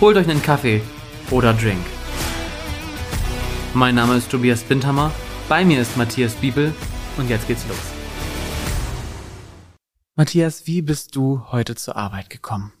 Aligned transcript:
Holt 0.00 0.16
euch 0.16 0.30
einen 0.30 0.42
Kaffee 0.42 0.80
oder 1.30 1.52
Drink. 1.52 1.84
Mein 3.74 3.94
Name 3.94 4.16
ist 4.16 4.30
Tobias 4.30 4.62
Bindhammer, 4.62 5.12
bei 5.46 5.62
mir 5.62 5.82
ist 5.82 5.98
Matthias 5.98 6.34
Biebel 6.36 6.72
und 7.18 7.28
jetzt 7.28 7.46
geht's 7.46 7.68
los. 7.68 7.76
Matthias, 10.16 10.66
wie 10.66 10.80
bist 10.80 11.16
du 11.16 11.42
heute 11.52 11.74
zur 11.74 11.96
Arbeit 11.96 12.30
gekommen? 12.30 12.72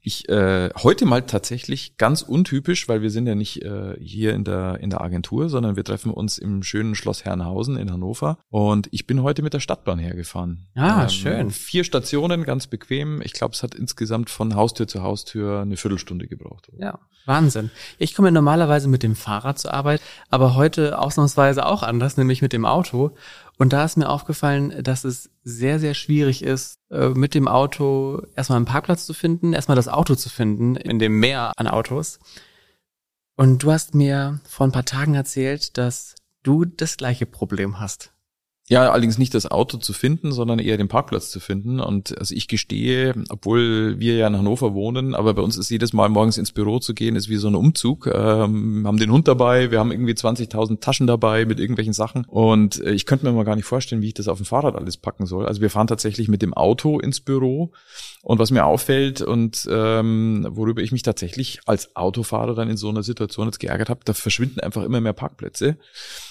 Ich 0.00 0.28
äh, 0.28 0.70
heute 0.82 1.06
mal 1.06 1.22
tatsächlich 1.22 1.96
ganz 1.96 2.22
untypisch, 2.22 2.88
weil 2.88 3.02
wir 3.02 3.10
sind 3.10 3.26
ja 3.26 3.34
nicht 3.34 3.62
äh, 3.62 3.96
hier 4.00 4.34
in 4.34 4.44
der 4.44 4.78
in 4.80 4.90
der 4.90 5.00
Agentur, 5.00 5.48
sondern 5.48 5.76
wir 5.76 5.84
treffen 5.84 6.10
uns 6.10 6.38
im 6.38 6.62
schönen 6.62 6.94
Schloss 6.94 7.24
Herrenhausen 7.24 7.76
in 7.76 7.92
Hannover. 7.92 8.38
Und 8.48 8.88
ich 8.90 9.06
bin 9.06 9.22
heute 9.22 9.42
mit 9.42 9.54
der 9.54 9.60
Stadtbahn 9.60 9.98
hergefahren. 9.98 10.66
Ah, 10.74 11.02
ähm, 11.02 11.08
schön. 11.08 11.50
Vier 11.50 11.84
Stationen, 11.84 12.44
ganz 12.44 12.66
bequem. 12.66 13.20
Ich 13.22 13.32
glaube, 13.32 13.54
es 13.54 13.62
hat 13.62 13.74
insgesamt 13.74 14.30
von 14.30 14.54
Haustür 14.54 14.88
zu 14.88 15.02
Haustür 15.02 15.60
eine 15.60 15.76
Viertelstunde 15.76 16.26
gebraucht. 16.26 16.70
Ja, 16.78 16.98
Wahnsinn. 17.26 17.70
Ich 17.98 18.14
komme 18.14 18.30
normalerweise 18.30 18.88
mit 18.88 19.02
dem 19.02 19.16
Fahrrad 19.16 19.58
zur 19.58 19.74
Arbeit, 19.74 20.00
aber 20.30 20.54
heute 20.54 20.98
ausnahmsweise 20.98 21.66
auch 21.66 21.82
anders, 21.82 22.16
nämlich 22.16 22.42
mit 22.42 22.52
dem 22.52 22.64
Auto. 22.64 23.16
Und 23.58 23.72
da 23.72 23.84
ist 23.84 23.96
mir 23.96 24.10
aufgefallen, 24.10 24.82
dass 24.82 25.04
es 25.04 25.30
sehr, 25.42 25.78
sehr 25.78 25.94
schwierig 25.94 26.42
ist, 26.42 26.78
äh, 26.90 27.08
mit 27.08 27.34
dem 27.34 27.48
Auto 27.48 28.22
erstmal 28.34 28.56
einen 28.56 28.66
Parkplatz 28.66 29.06
zu 29.06 29.14
finden, 29.14 29.54
erstmal 29.54 29.76
das 29.76 29.88
Auto 29.88 30.14
zu 30.14 30.28
finden 30.28 30.76
in 30.76 30.98
dem 30.98 31.18
Meer 31.18 31.52
an 31.56 31.66
Autos. 31.66 32.18
Und 33.36 33.62
du 33.62 33.72
hast 33.72 33.94
mir 33.94 34.40
vor 34.48 34.66
ein 34.66 34.72
paar 34.72 34.84
Tagen 34.84 35.14
erzählt, 35.14 35.78
dass 35.78 36.14
du 36.42 36.64
das 36.64 36.96
gleiche 36.96 37.26
Problem 37.26 37.80
hast. 37.80 38.12
Ja, 38.68 38.90
allerdings 38.90 39.16
nicht 39.16 39.32
das 39.32 39.48
Auto 39.48 39.76
zu 39.76 39.92
finden, 39.92 40.32
sondern 40.32 40.58
eher 40.58 40.76
den 40.76 40.88
Parkplatz 40.88 41.30
zu 41.30 41.38
finden. 41.38 41.78
Und 41.78 42.18
also 42.18 42.34
ich 42.34 42.48
gestehe, 42.48 43.14
obwohl 43.28 44.00
wir 44.00 44.16
ja 44.16 44.26
in 44.26 44.36
Hannover 44.36 44.74
wohnen, 44.74 45.14
aber 45.14 45.34
bei 45.34 45.42
uns 45.42 45.56
ist 45.56 45.70
jedes 45.70 45.92
Mal 45.92 46.08
morgens 46.08 46.36
ins 46.36 46.50
Büro 46.50 46.80
zu 46.80 46.92
gehen, 46.92 47.14
ist 47.14 47.28
wie 47.28 47.36
so 47.36 47.46
ein 47.46 47.54
Umzug. 47.54 48.08
Ähm, 48.12 48.82
haben 48.84 48.98
den 48.98 49.12
Hund 49.12 49.28
dabei, 49.28 49.70
wir 49.70 49.78
haben 49.78 49.92
irgendwie 49.92 50.14
20.000 50.14 50.80
Taschen 50.80 51.06
dabei 51.06 51.44
mit 51.44 51.60
irgendwelchen 51.60 51.92
Sachen. 51.92 52.24
Und 52.24 52.80
äh, 52.82 52.90
ich 52.90 53.06
könnte 53.06 53.24
mir 53.24 53.32
mal 53.32 53.44
gar 53.44 53.54
nicht 53.54 53.66
vorstellen, 53.66 54.02
wie 54.02 54.08
ich 54.08 54.14
das 54.14 54.26
auf 54.26 54.38
dem 54.38 54.46
Fahrrad 54.46 54.74
alles 54.74 54.96
packen 54.96 55.26
soll. 55.26 55.46
Also 55.46 55.60
wir 55.60 55.70
fahren 55.70 55.86
tatsächlich 55.86 56.26
mit 56.26 56.42
dem 56.42 56.52
Auto 56.52 56.98
ins 56.98 57.20
Büro. 57.20 57.70
Und 58.22 58.40
was 58.40 58.50
mir 58.50 58.64
auffällt 58.64 59.22
und 59.22 59.68
ähm, 59.70 60.44
worüber 60.50 60.82
ich 60.82 60.90
mich 60.90 61.02
tatsächlich 61.02 61.60
als 61.66 61.94
Autofahrer 61.94 62.56
dann 62.56 62.68
in 62.68 62.76
so 62.76 62.88
einer 62.88 63.04
Situation 63.04 63.46
jetzt 63.46 63.60
geärgert 63.60 63.90
habe, 63.90 64.00
da 64.04 64.12
verschwinden 64.12 64.58
einfach 64.58 64.82
immer 64.82 65.00
mehr 65.00 65.12
Parkplätze 65.12 65.76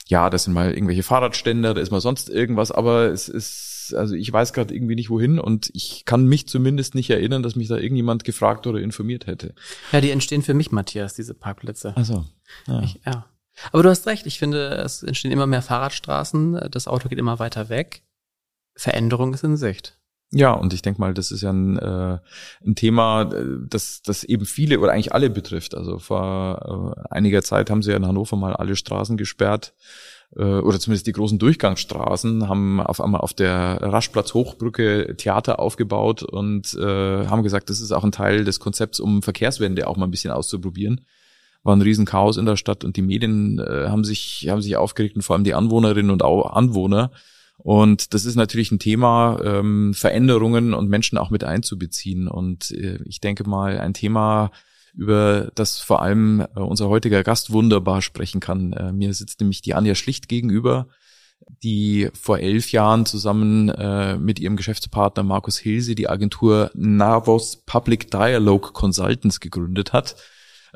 ja, 0.07 0.29
das 0.29 0.43
sind 0.43 0.53
mal 0.53 0.71
irgendwelche 0.71 1.03
Fahrradständer, 1.03 1.73
da 1.73 1.81
ist 1.81 1.91
mal 1.91 2.01
sonst 2.01 2.29
irgendwas, 2.29 2.71
aber 2.71 3.07
es 3.11 3.27
ist, 3.27 3.93
also 3.97 4.15
ich 4.15 4.31
weiß 4.31 4.53
gerade 4.53 4.73
irgendwie 4.73 4.95
nicht 4.95 5.09
wohin 5.09 5.39
und 5.39 5.71
ich 5.73 6.05
kann 6.05 6.25
mich 6.25 6.47
zumindest 6.47 6.93
nicht 6.95 7.09
erinnern, 7.09 7.41
dass 7.43 7.55
mich 7.55 7.67
da 7.67 7.77
irgendjemand 7.77 8.23
gefragt 8.23 8.67
oder 8.67 8.79
informiert 8.79 9.25
hätte. 9.25 9.55
Ja, 9.91 10.01
die 10.01 10.11
entstehen 10.11 10.43
für 10.43 10.53
mich, 10.53 10.71
Matthias, 10.71 11.15
diese 11.15 11.33
Parkplätze. 11.33 11.95
Also 11.97 12.25
ja. 12.67 12.81
Ich, 12.83 12.99
ja. 13.05 13.25
Aber 13.71 13.83
du 13.83 13.89
hast 13.89 14.05
recht, 14.05 14.25
ich 14.27 14.38
finde, 14.38 14.69
es 14.75 15.01
entstehen 15.01 15.31
immer 15.31 15.47
mehr 15.47 15.61
Fahrradstraßen, 15.61 16.67
das 16.69 16.88
Auto 16.88 17.09
geht 17.09 17.19
immer 17.19 17.39
weiter 17.39 17.69
weg. 17.69 18.03
Veränderung 18.75 19.33
ist 19.33 19.44
in 19.44 19.57
Sicht. 19.57 19.97
Ja, 20.31 20.52
und 20.52 20.74
ich 20.74 20.81
denke 20.81 21.00
mal, 21.00 21.13
das 21.13 21.31
ist 21.31 21.41
ja 21.41 21.52
ein, 21.52 21.78
äh, 21.78 22.18
ein 22.66 22.75
Thema, 22.75 23.24
äh, 23.31 23.46
das, 23.69 24.02
das 24.02 24.24
eben 24.24 24.46
viele 24.46 24.80
oder 24.80 24.91
eigentlich 24.91 25.13
alle 25.13 25.30
betrifft. 25.30 25.75
Also 25.75 26.00
vor 26.00 26.96
äh, 26.97 27.13
einiger 27.13 27.41
Zeit 27.41 27.69
haben 27.69 27.84
sie 27.84 27.91
ja 27.91 27.97
in 27.97 28.06
Hannover 28.06 28.36
mal 28.36 28.56
alle 28.56 28.75
Straßen 28.75 29.18
gesperrt 29.18 29.74
äh, 30.36 30.44
oder 30.44 30.80
zumindest 30.80 31.08
die 31.08 31.12
großen 31.12 31.40
Durchgangsstraßen, 31.40 32.50
haben 32.50 32.81
auf 32.81 33.02
einmal 33.02 33.22
auf 33.22 33.34
der 33.34 33.78
Raschplatz 33.81 34.34
Hochbrücke 34.34 35.16
Theater 35.16 35.59
aufgebaut 35.59 36.24
und 36.24 36.74
äh, 36.74 37.28
haben 37.28 37.44
gesagt, 37.44 37.69
das 37.69 37.80
ist 37.80 37.92
auch 37.92 38.03
ein 38.03 38.12
Teil 38.12 38.44
des 38.44 38.59
Konzepts, 38.59 39.00
um 39.00 39.22
Verkehrswende 39.22 39.88
auch 39.88 39.97
mal 39.97 40.06
ein 40.06 40.12
bisschen 40.12 40.31
auszuprobieren. 40.31 41.06
War 41.63 41.75
ein 41.75 41.81
Riesenchaos 41.81 42.38
in 42.38 42.46
der 42.46 42.57
Stadt 42.57 42.84
und 42.84 42.96
die 42.96 43.02
Medien 43.02 43.59
äh, 43.59 43.88
haben 43.88 44.03
sich 44.03 44.47
haben 44.50 44.62
sich 44.62 44.75
aufgeregt 44.75 45.16
und 45.16 45.22
vor 45.22 45.36
allem 45.36 45.44
die 45.46 45.53
Anwohnerinnen 45.53 46.12
und 46.12 46.24
auch 46.24 46.52
Anwohner 46.52 47.12
und 47.57 48.13
das 48.13 48.25
ist 48.25 48.35
natürlich 48.35 48.71
ein 48.71 48.79
Thema, 48.79 49.39
ähm, 49.43 49.93
Veränderungen 49.93 50.73
und 50.73 50.89
Menschen 50.89 51.17
auch 51.17 51.29
mit 51.29 51.43
einzubeziehen. 51.43 52.27
Und 52.27 52.71
äh, 52.71 52.99
ich 53.05 53.21
denke 53.21 53.47
mal, 53.47 53.79
ein 53.79 53.93
Thema, 53.93 54.51
über 54.93 55.51
das 55.55 55.79
vor 55.79 56.01
allem 56.01 56.41
äh, 56.41 56.59
unser 56.59 56.89
heutiger 56.89 57.23
Gast 57.23 57.51
wunderbar 57.51 58.01
sprechen 58.01 58.39
kann. 58.39 58.73
Äh, 58.73 58.91
mir 58.91 59.13
sitzt 59.13 59.39
nämlich 59.39 59.61
die 59.61 59.73
Anja 59.73 59.95
Schlicht 59.95 60.29
gegenüber, 60.29 60.88
die 61.63 62.09
vor 62.13 62.39
elf 62.39 62.71
Jahren 62.71 63.05
zusammen 63.05 63.69
äh, 63.69 64.17
mit 64.17 64.39
ihrem 64.39 64.55
Geschäftspartner 64.55 65.23
Markus 65.23 65.57
Hilse 65.57 65.95
die 65.95 66.09
Agentur 66.09 66.71
Navos 66.73 67.63
Public 67.65 68.09
Dialogue 68.09 68.71
Consultants 68.71 69.39
gegründet 69.39 69.94
hat. 69.94 70.15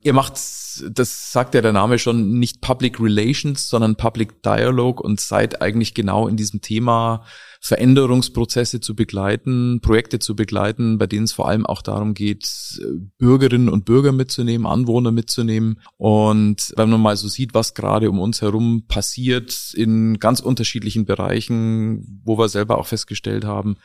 Ihr 0.01 0.13
macht, 0.13 0.33
das 0.33 1.31
sagt 1.31 1.55
ja 1.55 1.61
der 1.61 1.73
Name 1.73 1.99
schon, 1.99 2.39
nicht 2.39 2.61
Public 2.61 2.99
Relations, 2.99 3.69
sondern 3.69 3.95
Public 3.95 4.41
Dialogue 4.43 5.01
und 5.01 5.19
seid 5.19 5.61
eigentlich 5.61 5.93
genau 5.93 6.27
in 6.27 6.37
diesem 6.37 6.61
Thema 6.61 7.25
Veränderungsprozesse 7.61 8.79
zu 8.79 8.95
begleiten, 8.95 9.81
Projekte 9.81 10.19
zu 10.19 10.35
begleiten, 10.35 10.97
bei 10.97 11.07
denen 11.07 11.25
es 11.25 11.33
vor 11.33 11.49
allem 11.49 11.65
auch 11.65 11.81
darum 11.81 12.13
geht, 12.13 12.81
Bürgerinnen 13.17 13.67
und 13.67 13.83
Bürger 13.83 14.13
mitzunehmen, 14.13 14.65
Anwohner 14.65 15.11
mitzunehmen. 15.11 15.81
Und 15.97 16.73
wenn 16.77 16.89
man 16.89 17.01
mal 17.01 17.17
so 17.17 17.27
sieht, 17.27 17.53
was 17.53 17.73
gerade 17.73 18.09
um 18.09 18.19
uns 18.19 18.41
herum 18.41 18.85
passiert 18.87 19.73
in 19.75 20.19
ganz 20.19 20.39
unterschiedlichen 20.39 21.05
Bereichen, 21.05 22.21
wo 22.23 22.37
wir 22.37 22.47
selber 22.47 22.77
auch 22.77 22.87
festgestellt 22.87 23.43
haben, 23.43 23.75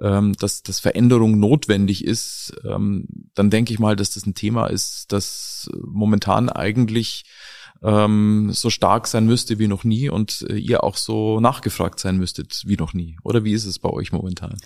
ähm, 0.00 0.34
dass, 0.34 0.62
dass 0.62 0.78
Veränderung 0.78 1.38
notwendig 1.40 2.04
ist, 2.04 2.54
ähm, 2.64 3.06
dann 3.34 3.50
denke 3.50 3.72
ich 3.72 3.80
mal, 3.80 3.96
dass 3.96 4.10
das 4.10 4.24
ein 4.24 4.34
Thema 4.34 4.66
ist, 4.66 5.12
das 5.12 5.68
momentan 5.84 6.48
eigentlich 6.48 7.24
ähm, 7.82 8.50
so 8.52 8.70
stark 8.70 9.06
sein 9.06 9.26
müsste 9.26 9.58
wie 9.58 9.68
noch 9.68 9.84
nie 9.84 10.08
und 10.08 10.46
äh, 10.48 10.56
ihr 10.56 10.84
auch 10.84 10.96
so 10.96 11.40
nachgefragt 11.40 12.00
sein 12.00 12.16
müsstet 12.16 12.62
wie 12.66 12.76
noch 12.76 12.94
nie. 12.94 13.18
Oder 13.22 13.44
wie 13.44 13.52
ist 13.52 13.66
es 13.66 13.78
bei 13.78 13.90
euch 13.90 14.12
momentan? 14.12 14.58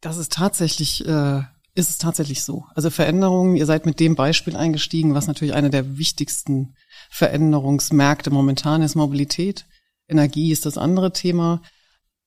Das 0.00 0.16
ist 0.16 0.32
tatsächlich, 0.32 1.06
äh, 1.06 1.42
ist 1.74 1.90
es 1.90 1.98
tatsächlich 1.98 2.44
so. 2.44 2.64
Also 2.74 2.90
Veränderungen, 2.90 3.56
ihr 3.56 3.66
seid 3.66 3.86
mit 3.86 4.00
dem 4.00 4.14
Beispiel 4.14 4.56
eingestiegen, 4.56 5.14
was 5.14 5.26
natürlich 5.26 5.54
eine 5.54 5.70
der 5.70 5.98
wichtigsten 5.98 6.74
Veränderungsmärkte 7.10 8.30
momentan 8.30 8.82
ist, 8.82 8.94
Mobilität. 8.94 9.66
Energie 10.08 10.52
ist 10.52 10.66
das 10.66 10.78
andere 10.78 11.12
Thema. 11.12 11.62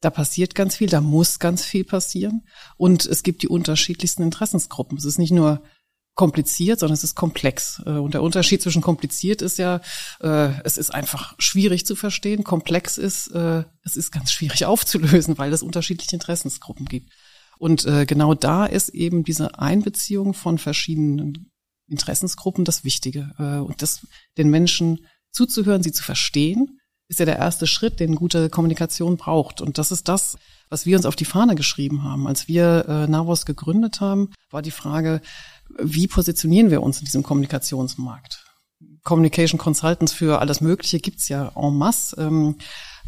Da 0.01 0.09
passiert 0.09 0.55
ganz 0.55 0.75
viel, 0.75 0.89
da 0.89 1.01
muss 1.01 1.39
ganz 1.39 1.63
viel 1.63 1.83
passieren. 1.83 2.43
Und 2.77 3.05
es 3.05 3.23
gibt 3.23 3.43
die 3.43 3.47
unterschiedlichsten 3.47 4.23
Interessensgruppen. 4.23 4.97
Es 4.97 5.05
ist 5.05 5.19
nicht 5.19 5.31
nur 5.31 5.61
kompliziert, 6.15 6.79
sondern 6.79 6.93
es 6.93 7.03
ist 7.03 7.15
komplex. 7.15 7.81
Äh, 7.85 7.91
und 7.91 8.13
der 8.13 8.21
Unterschied 8.21 8.61
zwischen 8.61 8.81
kompliziert 8.81 9.41
ist 9.41 9.57
ja, 9.57 9.81
äh, 10.19 10.51
es 10.63 10.77
ist 10.77 10.93
einfach 10.93 11.35
schwierig 11.39 11.85
zu 11.85 11.95
verstehen. 11.95 12.43
Komplex 12.43 12.97
ist, 12.97 13.27
äh, 13.27 13.63
es 13.83 13.95
ist 13.95 14.11
ganz 14.11 14.31
schwierig 14.31 14.65
aufzulösen, 14.65 15.37
weil 15.37 15.53
es 15.53 15.63
unterschiedliche 15.63 16.15
Interessensgruppen 16.15 16.85
gibt. 16.85 17.11
Und 17.57 17.85
genau 18.07 18.33
da 18.33 18.65
ist 18.65 18.89
eben 18.89 19.23
diese 19.23 19.59
Einbeziehung 19.59 20.33
von 20.33 20.57
verschiedenen 20.57 21.51
Interessensgruppen 21.87 22.65
das 22.65 22.83
Wichtige. 22.83 23.35
Und 23.37 23.83
das, 23.83 24.07
den 24.39 24.49
Menschen 24.49 25.05
zuzuhören, 25.31 25.83
sie 25.83 25.91
zu 25.91 26.03
verstehen, 26.03 26.79
ist 27.11 27.19
ja 27.19 27.25
der 27.25 27.37
erste 27.37 27.67
Schritt, 27.67 27.99
den 27.99 28.15
gute 28.15 28.49
Kommunikation 28.49 29.17
braucht. 29.17 29.61
Und 29.61 29.77
das 29.77 29.91
ist 29.91 30.07
das, 30.07 30.37
was 30.69 30.85
wir 30.85 30.95
uns 30.95 31.05
auf 31.05 31.17
die 31.17 31.25
Fahne 31.25 31.55
geschrieben 31.55 32.03
haben. 32.03 32.25
Als 32.25 32.47
wir 32.47 32.85
äh, 32.87 33.07
Navos 33.07 33.45
gegründet 33.45 33.99
haben, 33.99 34.29
war 34.49 34.61
die 34.61 34.71
Frage, 34.71 35.21
wie 35.79 36.07
positionieren 36.07 36.71
wir 36.71 36.81
uns 36.81 36.99
in 36.99 37.05
diesem 37.05 37.23
Kommunikationsmarkt? 37.23 38.45
Communication 39.03 39.57
Consultants 39.57 40.13
für 40.13 40.39
alles 40.39 40.61
Mögliche 40.61 40.99
gibt's 40.99 41.27
ja 41.27 41.51
en 41.55 41.75
masse. 41.75 42.15
Ähm, 42.19 42.57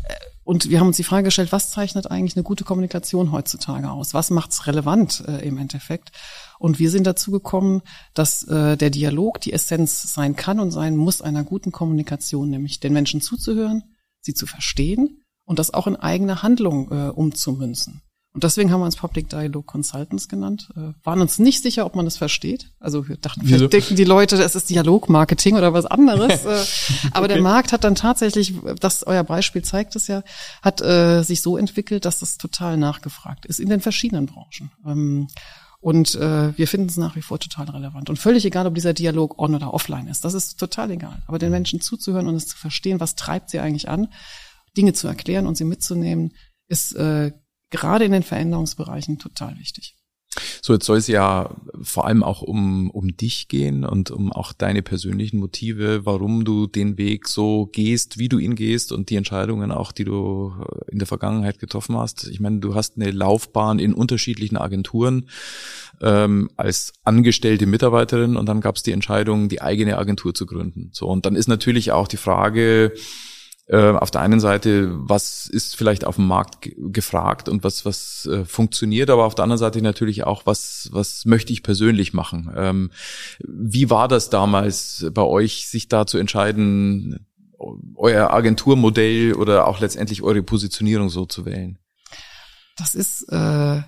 äh, 0.07 0.13
und 0.43 0.69
wir 0.69 0.79
haben 0.79 0.87
uns 0.87 0.97
die 0.97 1.03
Frage 1.03 1.25
gestellt, 1.25 1.51
was 1.51 1.71
zeichnet 1.71 2.11
eigentlich 2.11 2.35
eine 2.35 2.43
gute 2.43 2.65
Kommunikation 2.65 3.31
heutzutage 3.31 3.89
aus? 3.89 4.13
Was 4.13 4.29
macht's 4.29 4.67
relevant 4.67 5.23
äh, 5.27 5.47
im 5.47 5.57
Endeffekt? 5.57 6.11
Und 6.59 6.79
wir 6.79 6.89
sind 6.89 7.07
dazu 7.07 7.31
gekommen, 7.31 7.81
dass 8.13 8.43
äh, 8.43 8.75
der 8.75 8.89
Dialog 8.89 9.39
die 9.39 9.53
Essenz 9.53 10.13
sein 10.13 10.35
kann 10.35 10.59
und 10.59 10.71
sein 10.71 10.97
muss 10.97 11.21
einer 11.21 11.43
guten 11.43 11.71
Kommunikation, 11.71 12.49
nämlich 12.49 12.79
den 12.79 12.93
Menschen 12.93 13.21
zuzuhören, 13.21 13.83
sie 14.21 14.33
zu 14.33 14.45
verstehen 14.45 15.23
und 15.45 15.59
das 15.59 15.73
auch 15.73 15.87
in 15.87 15.95
eigene 15.95 16.43
Handlung 16.43 16.91
äh, 16.91 17.09
umzumünzen. 17.09 18.01
Und 18.33 18.43
deswegen 18.43 18.71
haben 18.71 18.81
wir 18.81 18.85
uns 18.85 18.95
Public 18.95 19.29
Dialogue 19.29 19.65
Consultants 19.65 20.27
genannt. 20.27 20.69
Äh, 20.75 20.93
waren 21.03 21.21
uns 21.21 21.37
nicht 21.37 21.61
sicher, 21.61 21.85
ob 21.85 21.95
man 21.95 22.05
das 22.05 22.17
versteht. 22.17 22.71
Also 22.79 23.07
wir 23.07 23.17
dachten, 23.17 23.47
wir 23.47 23.67
denken 23.67 23.95
die 23.95 24.05
Leute, 24.05 24.37
das 24.37 24.55
ist 24.55 24.71
Dialogmarketing 24.71 25.55
oder 25.55 25.73
was 25.73 25.85
anderes. 25.85 26.33
Äh, 26.43 26.65
aber 27.11 27.25
okay. 27.25 27.35
der 27.35 27.43
Markt 27.43 27.71
hat 27.71 27.83
dann 27.83 27.95
tatsächlich, 27.95 28.53
das 28.79 29.05
euer 29.05 29.23
Beispiel 29.23 29.61
zeigt 29.61 29.95
es 29.95 30.07
ja, 30.07 30.23
hat 30.61 30.81
äh, 30.81 31.21
sich 31.23 31.41
so 31.41 31.57
entwickelt, 31.57 32.05
dass 32.05 32.19
das 32.19 32.37
total 32.37 32.75
nachgefragt 32.77 33.45
ist 33.45 33.59
in 33.59 33.69
den 33.69 33.81
verschiedenen 33.81 34.25
Branchen. 34.25 34.71
Ähm, 34.85 35.27
und 35.79 36.15
äh, 36.15 36.57
wir 36.57 36.67
finden 36.67 36.87
es 36.87 36.97
nach 36.97 37.15
wie 37.15 37.21
vor 37.21 37.39
total 37.39 37.69
relevant. 37.69 38.09
Und 38.09 38.17
völlig 38.17 38.45
egal, 38.45 38.65
ob 38.67 38.75
dieser 38.75 38.93
Dialog 38.93 39.37
on 39.37 39.53
oder 39.53 39.73
offline 39.73 40.07
ist. 40.07 40.25
Das 40.25 40.33
ist 40.33 40.59
total 40.59 40.91
egal. 40.91 41.21
Aber 41.27 41.39
den 41.39 41.51
Menschen 41.51 41.81
zuzuhören 41.81 42.27
und 42.27 42.35
es 42.35 42.47
zu 42.47 42.57
verstehen, 42.57 42.99
was 42.99 43.15
treibt 43.15 43.49
sie 43.49 43.59
eigentlich 43.59 43.89
an, 43.89 44.07
Dinge 44.75 44.93
zu 44.93 45.07
erklären 45.07 45.45
und 45.45 45.55
sie 45.55 45.65
mitzunehmen, 45.65 46.33
ist 46.67 46.95
äh, 46.95 47.31
gerade 47.73 48.05
in 48.05 48.11
den 48.11 48.23
Veränderungsbereichen 48.23 49.19
total 49.19 49.57
wichtig. 49.59 49.95
So, 50.61 50.73
jetzt 50.73 50.85
soll 50.85 50.97
es 50.97 51.07
ja 51.07 51.55
vor 51.81 52.07
allem 52.07 52.23
auch 52.23 52.41
um, 52.41 52.89
um 52.89 53.15
dich 53.15 53.49
gehen 53.49 53.83
und 53.83 54.09
um 54.09 54.31
auch 54.31 54.51
deine 54.53 54.81
persönlichen 54.81 55.37
Motive, 55.39 56.05
warum 56.05 56.43
du 56.43 56.65
den 56.65 56.97
Weg 56.97 57.27
so 57.27 57.67
gehst, 57.67 58.17
wie 58.17 58.29
du 58.29 58.39
ihn 58.39 58.55
gehst 58.55 58.91
und 58.91 59.09
die 59.09 59.15
Entscheidungen 59.15 59.71
auch, 59.71 59.91
die 59.91 60.05
du 60.05 60.53
in 60.87 60.97
der 60.97 61.07
Vergangenheit 61.07 61.59
getroffen 61.59 61.97
hast. 61.97 62.27
Ich 62.27 62.39
meine, 62.39 62.59
du 62.59 62.73
hast 62.73 62.95
eine 62.95 63.11
Laufbahn 63.11 63.77
in 63.77 63.93
unterschiedlichen 63.93 64.57
Agenturen 64.57 65.29
ähm, 66.01 66.49
als 66.57 66.93
angestellte 67.03 67.67
Mitarbeiterin 67.67 68.35
und 68.35 68.47
dann 68.47 68.61
gab 68.61 68.77
es 68.77 68.83
die 68.83 68.91
Entscheidung, 68.91 69.49
die 69.49 69.61
eigene 69.61 69.97
Agentur 69.97 70.33
zu 70.33 70.45
gründen. 70.45 70.89
So, 70.93 71.07
und 71.07 71.25
dann 71.25 71.35
ist 71.35 71.47
natürlich 71.47 71.91
auch 71.91 72.07
die 72.07 72.17
Frage, 72.17 72.93
äh, 73.67 73.91
auf 73.91 74.11
der 74.11 74.21
einen 74.21 74.39
Seite, 74.39 74.89
was 74.91 75.47
ist 75.47 75.75
vielleicht 75.75 76.05
auf 76.05 76.17
dem 76.17 76.27
Markt 76.27 76.69
gefragt 76.77 77.47
und 77.47 77.63
was, 77.63 77.85
was 77.85 78.25
äh, 78.25 78.43
funktioniert, 78.43 79.09
aber 79.09 79.25
auf 79.25 79.35
der 79.35 79.43
anderen 79.43 79.59
Seite 79.59 79.81
natürlich 79.81 80.25
auch, 80.25 80.45
was, 80.45 80.89
was 80.91 81.25
möchte 81.25 81.53
ich 81.53 81.63
persönlich 81.63 82.13
machen. 82.13 82.51
Ähm, 82.55 82.91
wie 83.39 83.89
war 83.89 84.07
das 84.07 84.29
damals 84.29 85.05
bei 85.13 85.21
euch, 85.21 85.67
sich 85.69 85.87
da 85.87 86.05
zu 86.05 86.17
entscheiden, 86.17 87.25
euer 87.95 88.31
Agenturmodell 88.31 89.33
oder 89.33 89.67
auch 89.67 89.79
letztendlich 89.79 90.21
eure 90.21 90.43
Positionierung 90.43 91.09
so 91.09 91.25
zu 91.25 91.45
wählen? 91.45 91.79
Das 92.75 92.95
ist 92.95 93.23
äh, 93.31 93.81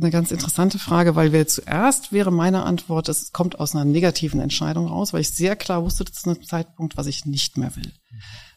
eine 0.00 0.10
ganz 0.10 0.30
interessante 0.30 0.78
Frage, 0.78 1.16
weil 1.16 1.32
wir 1.32 1.46
zuerst 1.46 2.12
wäre 2.12 2.30
meine 2.30 2.64
Antwort, 2.64 3.08
es 3.08 3.32
kommt 3.32 3.60
aus 3.60 3.74
einer 3.74 3.84
negativen 3.84 4.40
Entscheidung 4.40 4.86
raus, 4.86 5.12
weil 5.12 5.20
ich 5.20 5.30
sehr 5.30 5.56
klar 5.56 5.82
wusste 5.82 6.04
zu 6.04 6.30
einem 6.30 6.42
Zeitpunkt, 6.42 6.96
was 6.96 7.06
ich 7.06 7.26
nicht 7.26 7.56
mehr 7.56 7.74
will. 7.76 7.92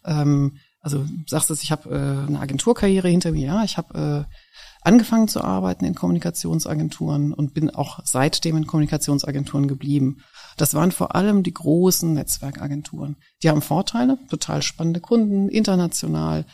Ähm, 0.05 0.57
also 0.81 1.05
sagst 1.27 1.49
du, 1.49 1.53
ich 1.53 1.71
habe 1.71 1.89
äh, 1.89 2.27
eine 2.27 2.39
Agenturkarriere 2.39 3.07
hinter 3.07 3.31
mir, 3.31 3.45
ja, 3.45 3.63
ich 3.63 3.77
habe 3.77 4.27
äh, 4.27 4.35
angefangen 4.81 5.27
zu 5.27 5.41
arbeiten 5.41 5.85
in 5.85 5.95
Kommunikationsagenturen 5.95 7.33
und 7.33 7.53
bin 7.53 7.69
auch 7.69 7.99
seitdem 8.03 8.57
in 8.57 8.67
Kommunikationsagenturen 8.67 9.67
geblieben. 9.67 10.23
Das 10.57 10.73
waren 10.73 10.91
vor 10.91 11.15
allem 11.15 11.43
die 11.43 11.53
großen 11.53 12.13
Netzwerkagenturen. 12.13 13.15
Die 13.43 13.49
haben 13.49 13.61
Vorteile, 13.61 14.17
total 14.29 14.63
spannende 14.63 14.99
Kunden, 14.99 15.49
international. 15.49 16.45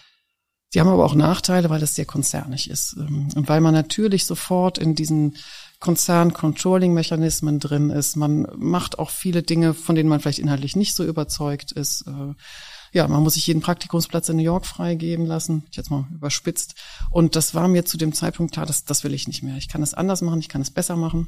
Die 0.78 0.82
haben 0.82 0.90
aber 0.90 1.06
auch 1.06 1.16
Nachteile, 1.16 1.72
weil 1.72 1.82
es 1.82 1.96
sehr 1.96 2.06
konzernig 2.06 2.70
ist. 2.70 2.96
Ähm, 3.00 3.30
und 3.34 3.50
weil 3.50 3.62
man 3.62 3.74
natürlich 3.74 4.28
sofort 4.28 4.78
in 4.78 4.94
diesen 4.94 5.36
Konzern-Controlling-Mechanismen 5.80 7.58
drin 7.58 7.90
ist. 7.90 8.16
Man 8.16 8.46
macht 8.56 9.00
auch 9.00 9.10
viele 9.10 9.42
Dinge, 9.42 9.74
von 9.74 9.96
denen 9.96 10.08
man 10.08 10.20
vielleicht 10.20 10.38
inhaltlich 10.38 10.76
nicht 10.76 10.94
so 10.94 11.04
überzeugt 11.04 11.72
ist. 11.72 12.06
Äh, 12.06 12.36
ja, 12.92 13.08
man 13.08 13.24
muss 13.24 13.34
sich 13.34 13.48
jeden 13.48 13.62
Praktikumsplatz 13.62 14.30
in 14.30 14.38
New 14.38 14.44
York 14.44 14.68
freigeben 14.68 15.26
lassen, 15.26 15.64
jetzt 15.72 15.90
mal 15.90 16.06
überspitzt. 16.14 16.76
Und 17.10 17.36
das 17.36 17.56
war 17.56 17.68
mir 17.68 17.84
zu 17.84 17.98
dem 17.98 18.14
Zeitpunkt 18.14 18.54
klar, 18.54 18.68
das, 18.68 18.86
das 18.86 19.04
will 19.04 19.16
ich 19.16 19.28
nicht 19.28 19.42
mehr. 19.42 19.58
Ich 19.58 19.70
kann 19.70 19.82
es 19.82 19.96
anders 19.96 20.22
machen, 20.22 20.42
ich 20.42 20.50
kann 20.50 20.62
es 20.62 20.70
besser 20.70 20.96
machen. 20.96 21.28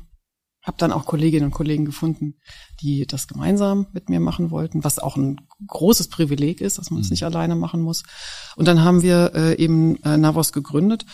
Hab 0.61 0.77
dann 0.77 0.91
auch 0.91 1.05
Kolleginnen 1.05 1.45
und 1.45 1.51
Kollegen 1.51 1.85
gefunden, 1.85 2.35
die 2.81 3.07
das 3.07 3.27
gemeinsam 3.27 3.87
mit 3.93 4.09
mir 4.09 4.19
machen 4.19 4.51
wollten, 4.51 4.83
was 4.83 4.99
auch 4.99 5.15
ein 5.15 5.39
großes 5.67 6.09
Privileg 6.09 6.59
ist, 6.61 6.77
dass 6.77 6.91
man 6.91 7.01
es 7.01 7.07
mhm. 7.07 7.13
nicht 7.13 7.23
alleine 7.23 7.55
machen 7.55 7.81
muss. 7.81 8.03
Und 8.55 8.67
dann 8.67 8.81
haben 8.81 9.01
wir 9.01 9.31
äh, 9.35 9.55
eben 9.55 10.01
äh, 10.03 10.17
Navos 10.17 10.51
gegründet. 10.51 11.05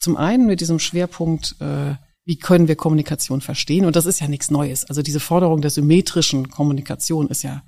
Zum 0.00 0.16
einen 0.16 0.46
mit 0.46 0.60
diesem 0.60 0.78
Schwerpunkt, 0.78 1.56
äh, 1.60 1.94
wie 2.24 2.36
können 2.36 2.68
wir 2.68 2.76
Kommunikation 2.76 3.40
verstehen? 3.40 3.84
Und 3.84 3.96
das 3.96 4.06
ist 4.06 4.20
ja 4.20 4.28
nichts 4.28 4.50
Neues. 4.50 4.84
Also 4.84 5.02
diese 5.02 5.20
Forderung 5.20 5.60
der 5.60 5.70
symmetrischen 5.70 6.50
Kommunikation 6.50 7.28
ist 7.28 7.42
ja 7.42 7.62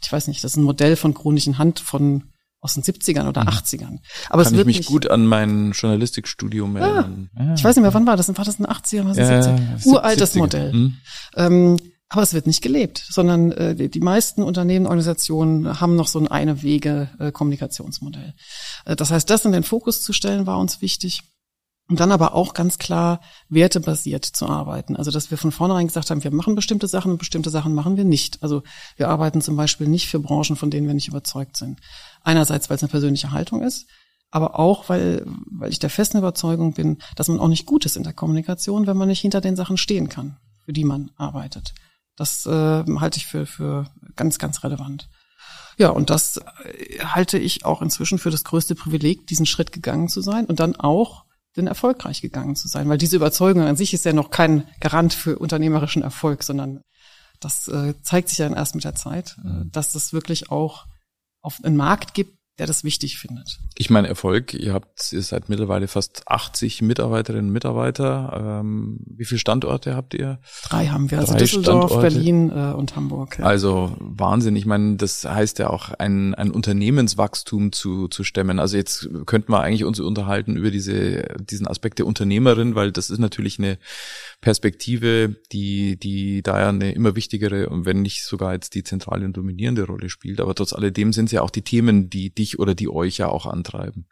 ich 0.00 0.12
weiß 0.12 0.28
nicht, 0.28 0.42
das 0.42 0.52
ist 0.52 0.56
ein 0.56 0.64
Modell 0.64 0.96
von 0.96 1.14
chronischen 1.14 1.58
Hand 1.58 1.80
von 1.80 2.31
aus 2.62 2.74
den 2.74 2.84
70ern 2.84 3.28
oder 3.28 3.42
80ern. 3.42 3.90
Mhm. 3.90 3.98
Aber 4.30 4.44
Kann 4.44 4.52
es 4.52 4.56
wird 4.56 4.60
ich 4.60 4.66
mich 4.66 4.76
nicht, 4.78 4.88
gut 4.88 5.10
an 5.10 5.26
mein 5.26 5.72
Journalistikstudium 5.72 6.76
erinnern. 6.76 7.28
Ah, 7.34 7.44
ja. 7.44 7.54
Ich 7.54 7.64
weiß 7.64 7.74
nicht 7.74 7.82
mehr, 7.82 7.92
wann 7.92 8.06
war 8.06 8.16
das? 8.16 8.28
War 8.28 8.44
das 8.44 8.58
in 8.58 8.64
den 8.64 8.72
80ern, 8.72 9.08
was 9.08 9.16
ja, 9.16 9.42
70 9.42 9.86
Uraltes 9.86 10.34
70er. 10.34 10.38
Modell. 10.38 10.72
Mhm. 10.72 10.96
Ähm, 11.36 11.76
aber 12.08 12.22
es 12.22 12.34
wird 12.34 12.46
nicht 12.46 12.62
gelebt, 12.62 13.04
sondern 13.08 13.50
äh, 13.52 13.74
die, 13.74 13.90
die 13.90 14.00
meisten 14.00 14.42
Unternehmen, 14.42 14.86
Organisationen 14.86 15.80
haben 15.80 15.96
noch 15.96 16.06
so 16.06 16.20
ein 16.20 16.28
eine 16.28 16.62
Wege 16.62 17.10
äh, 17.18 17.32
Kommunikationsmodell. 17.32 18.34
Äh, 18.84 18.94
das 18.94 19.10
heißt, 19.10 19.28
das 19.28 19.44
in 19.44 19.52
den 19.52 19.64
Fokus 19.64 20.02
zu 20.02 20.12
stellen, 20.12 20.46
war 20.46 20.58
uns 20.58 20.80
wichtig. 20.80 21.22
Und 21.88 22.00
dann 22.00 22.12
aber 22.12 22.34
auch 22.34 22.54
ganz 22.54 22.78
klar 22.78 23.20
wertebasiert 23.48 24.24
zu 24.24 24.48
arbeiten. 24.48 24.96
Also 24.96 25.10
dass 25.10 25.30
wir 25.30 25.36
von 25.36 25.52
vornherein 25.52 25.88
gesagt 25.88 26.10
haben, 26.10 26.24
wir 26.24 26.32
machen 26.32 26.54
bestimmte 26.54 26.86
Sachen 26.86 27.12
und 27.12 27.18
bestimmte 27.18 27.50
Sachen 27.50 27.74
machen 27.74 27.96
wir 27.96 28.04
nicht. 28.04 28.42
Also 28.42 28.62
wir 28.96 29.08
arbeiten 29.08 29.42
zum 29.42 29.56
Beispiel 29.56 29.88
nicht 29.88 30.08
für 30.08 30.20
Branchen, 30.20 30.56
von 30.56 30.70
denen 30.70 30.86
wir 30.86 30.94
nicht 30.94 31.08
überzeugt 31.08 31.56
sind. 31.56 31.80
Einerseits, 32.22 32.70
weil 32.70 32.76
es 32.76 32.82
eine 32.82 32.90
persönliche 32.90 33.32
Haltung 33.32 33.62
ist, 33.62 33.86
aber 34.30 34.58
auch, 34.58 34.88
weil, 34.88 35.26
weil 35.26 35.70
ich 35.70 35.78
der 35.78 35.90
festen 35.90 36.16
Überzeugung 36.16 36.72
bin, 36.72 36.98
dass 37.16 37.28
man 37.28 37.38
auch 37.38 37.48
nicht 37.48 37.66
gut 37.66 37.84
ist 37.84 37.98
in 37.98 38.02
der 38.02 38.14
Kommunikation, 38.14 38.86
wenn 38.86 38.96
man 38.96 39.08
nicht 39.08 39.20
hinter 39.20 39.42
den 39.42 39.56
Sachen 39.56 39.76
stehen 39.76 40.08
kann, 40.08 40.38
für 40.64 40.72
die 40.72 40.84
man 40.84 41.10
arbeitet. 41.16 41.74
Das 42.16 42.46
äh, 42.46 42.50
halte 42.84 43.18
ich 43.18 43.26
für, 43.26 43.44
für 43.44 43.90
ganz, 44.16 44.38
ganz 44.38 44.64
relevant. 44.64 45.10
Ja, 45.76 45.90
und 45.90 46.08
das 46.08 46.38
äh, 46.38 47.00
halte 47.00 47.38
ich 47.38 47.66
auch 47.66 47.82
inzwischen 47.82 48.18
für 48.18 48.30
das 48.30 48.44
größte 48.44 48.74
Privileg, 48.74 49.26
diesen 49.26 49.44
Schritt 49.46 49.70
gegangen 49.70 50.08
zu 50.08 50.22
sein 50.22 50.46
und 50.46 50.60
dann 50.60 50.76
auch 50.76 51.24
denn 51.56 51.66
erfolgreich 51.66 52.22
gegangen 52.22 52.56
zu 52.56 52.68
sein. 52.68 52.88
Weil 52.88 52.98
diese 52.98 53.16
Überzeugung 53.16 53.62
an 53.62 53.76
sich 53.76 53.92
ist 53.94 54.04
ja 54.04 54.12
noch 54.12 54.30
kein 54.30 54.68
Garant 54.80 55.12
für 55.12 55.38
unternehmerischen 55.38 56.02
Erfolg, 56.02 56.42
sondern 56.42 56.82
das 57.40 57.68
äh, 57.68 57.94
zeigt 58.02 58.28
sich 58.28 58.38
ja 58.38 58.48
dann 58.48 58.56
erst 58.56 58.74
mit 58.74 58.84
der 58.84 58.94
Zeit, 58.94 59.36
äh, 59.44 59.64
dass 59.70 59.94
es 59.94 60.12
wirklich 60.12 60.50
auch 60.50 60.86
auf 61.42 61.62
einen 61.62 61.76
Markt 61.76 62.14
gibt, 62.14 62.38
der 62.58 62.66
das 62.66 62.84
wichtig 62.84 63.18
findet. 63.18 63.58
Ich 63.78 63.88
meine 63.88 64.08
Erfolg, 64.08 64.52
ihr 64.52 64.74
habt 64.74 65.10
ihr 65.12 65.22
seid 65.22 65.48
mittlerweile 65.48 65.88
fast 65.88 66.22
80 66.26 66.82
Mitarbeiterinnen 66.82 67.46
und 67.46 67.52
Mitarbeiter. 67.52 68.60
Ähm, 68.60 69.00
wie 69.06 69.24
viele 69.24 69.38
Standorte 69.38 69.96
habt 69.96 70.12
ihr? 70.12 70.38
Drei 70.68 70.86
haben 70.88 71.10
wir, 71.10 71.18
also 71.18 71.32
Drei 71.32 71.38
Düsseldorf, 71.38 71.90
Standorte. 71.90 72.14
Berlin 72.14 72.50
äh, 72.50 72.72
und 72.74 72.94
Hamburg. 72.94 73.38
Ja. 73.38 73.46
Also 73.46 73.96
Wahnsinn. 73.98 74.54
Ich 74.56 74.66
meine, 74.66 74.96
das 74.96 75.24
heißt 75.24 75.60
ja 75.60 75.70
auch 75.70 75.92
ein, 75.92 76.34
ein 76.34 76.50
Unternehmenswachstum 76.50 77.72
zu, 77.72 78.08
zu 78.08 78.22
stemmen. 78.22 78.58
Also 78.58 78.76
jetzt 78.76 79.08
könnten 79.24 79.50
wir 79.50 79.60
eigentlich 79.60 79.84
uns 79.84 79.98
unterhalten 79.98 80.56
über 80.56 80.70
diese, 80.70 81.22
diesen 81.40 81.66
Aspekt 81.66 82.00
der 82.00 82.06
Unternehmerin, 82.06 82.74
weil 82.74 82.92
das 82.92 83.08
ist 83.08 83.18
natürlich 83.18 83.58
eine 83.58 83.78
Perspektive, 84.42 85.36
die, 85.52 85.96
die 85.96 86.42
da 86.42 86.60
ja 86.60 86.68
eine 86.68 86.92
immer 86.92 87.16
wichtigere 87.16 87.70
und 87.70 87.86
wenn 87.86 88.02
nicht 88.02 88.24
sogar 88.24 88.52
jetzt 88.52 88.74
die 88.74 88.82
zentrale 88.82 89.24
und 89.24 89.36
dominierende 89.38 89.84
Rolle 89.86 90.10
spielt. 90.10 90.40
Aber 90.40 90.54
trotz 90.54 90.74
alledem 90.74 91.14
sind 91.14 91.26
es 91.26 91.32
ja 91.32 91.40
auch 91.40 91.50
die 91.50 91.62
Themen, 91.62 92.10
die 92.10 92.30
dich 92.42 92.58
oder 92.58 92.74
die 92.74 92.88
euch 92.88 93.18
ja 93.18 93.28
auch 93.28 93.46
antreiben. 93.46 94.06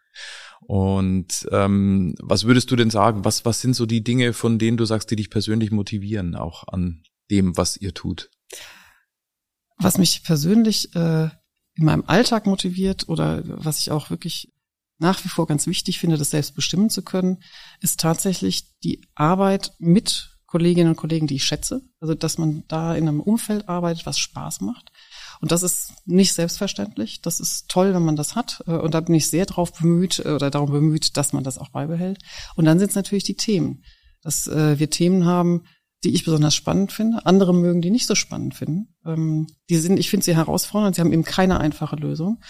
Und 0.60 1.49
ähm, 1.50 2.14
was 2.20 2.44
würdest 2.44 2.70
du 2.70 2.76
denn 2.76 2.90
sagen? 2.90 3.25
Was, 3.25 3.44
was 3.44 3.60
sind 3.60 3.75
so 3.75 3.87
die 3.87 4.04
Dinge, 4.04 4.32
von 4.32 4.58
denen 4.58 4.76
du 4.76 4.84
sagst, 4.84 5.10
die 5.10 5.16
dich 5.16 5.30
persönlich 5.30 5.70
motivieren, 5.70 6.34
auch 6.34 6.68
an 6.68 7.02
dem, 7.30 7.56
was 7.56 7.76
ihr 7.76 7.94
tut? 7.94 8.30
Was 9.78 9.99
mich 9.99 10.22
persönlich 10.22 10.94
äh, 10.94 11.25
in 11.75 11.84
meinem 11.84 12.04
Alltag 12.06 12.46
motiviert 12.46 13.08
oder 13.08 13.42
was 13.46 13.80
ich 13.80 13.90
auch 13.90 14.10
wirklich 14.10 14.52
nach 14.99 15.25
wie 15.25 15.28
vor 15.28 15.46
ganz 15.46 15.66
wichtig 15.66 15.99
finde, 15.99 16.18
das 16.18 16.30
selbst 16.30 16.54
bestimmen 16.54 16.90
zu 16.90 17.02
können, 17.02 17.38
ist 17.80 18.00
tatsächlich 18.00 18.78
die 18.80 19.00
Arbeit 19.14 19.72
mit 19.78 20.37
Kolleginnen 20.46 20.90
und 20.90 20.96
Kollegen, 20.96 21.26
die 21.26 21.37
ich 21.37 21.44
schätze. 21.44 21.82
Also, 22.00 22.14
dass 22.14 22.37
man 22.37 22.64
da 22.68 22.94
in 22.94 23.08
einem 23.08 23.20
Umfeld 23.20 23.68
arbeitet, 23.68 24.04
was 24.04 24.18
Spaß 24.18 24.60
macht. 24.60 24.90
Und 25.40 25.52
das 25.52 25.62
ist 25.62 25.92
nicht 26.04 26.35
selbstverständlich. 26.35 27.23
Das 27.23 27.40
ist 27.40 27.68
toll, 27.68 27.94
wenn 27.94 28.04
man 28.04 28.16
das 28.16 28.35
hat. 28.35 28.62
Äh, 28.66 28.73
und 28.73 28.94
da 28.94 29.00
bin 29.00 29.14
ich 29.14 29.28
sehr 29.28 29.47
drauf 29.47 29.73
bemüht 29.73 30.20
äh, 30.20 30.32
oder 30.32 30.50
darum 30.50 30.70
bemüht, 30.70 31.16
dass 31.16 31.32
man 31.32 31.44
das 31.44 31.59
auch 31.59 31.70
beibehält. 31.70 32.18
Und 32.56 32.66
dann 32.66 32.78
sind 32.78 32.90
es 32.90 32.97
natürlich 32.97 33.25
die 33.25 33.37
Themen. 33.37 33.82
Dass 34.23 34.47
äh, 34.47 34.78
wir 34.78 34.90
Themen 34.90 35.25
haben, 35.25 35.64
die 36.04 36.14
ich 36.14 36.25
besonders 36.25 36.54
spannend 36.54 36.92
finde. 36.92 37.25
Andere 37.26 37.54
mögen 37.54 37.82
die 37.82 37.90
nicht 37.90 38.06
so 38.06 38.14
spannend 38.14 38.54
finden. 38.54 38.94
Ähm, 39.07 39.47
die 39.71 39.78
sind, 39.78 39.99
ich 39.99 40.11
finde 40.11 40.25
sie 40.25 40.37
herausfordernd, 40.37 40.97
sie 40.97 41.00
haben 41.00 41.12
eben 41.12 41.25
keine 41.25 41.61
einfache 41.61 41.97
Lösung. 41.97 42.40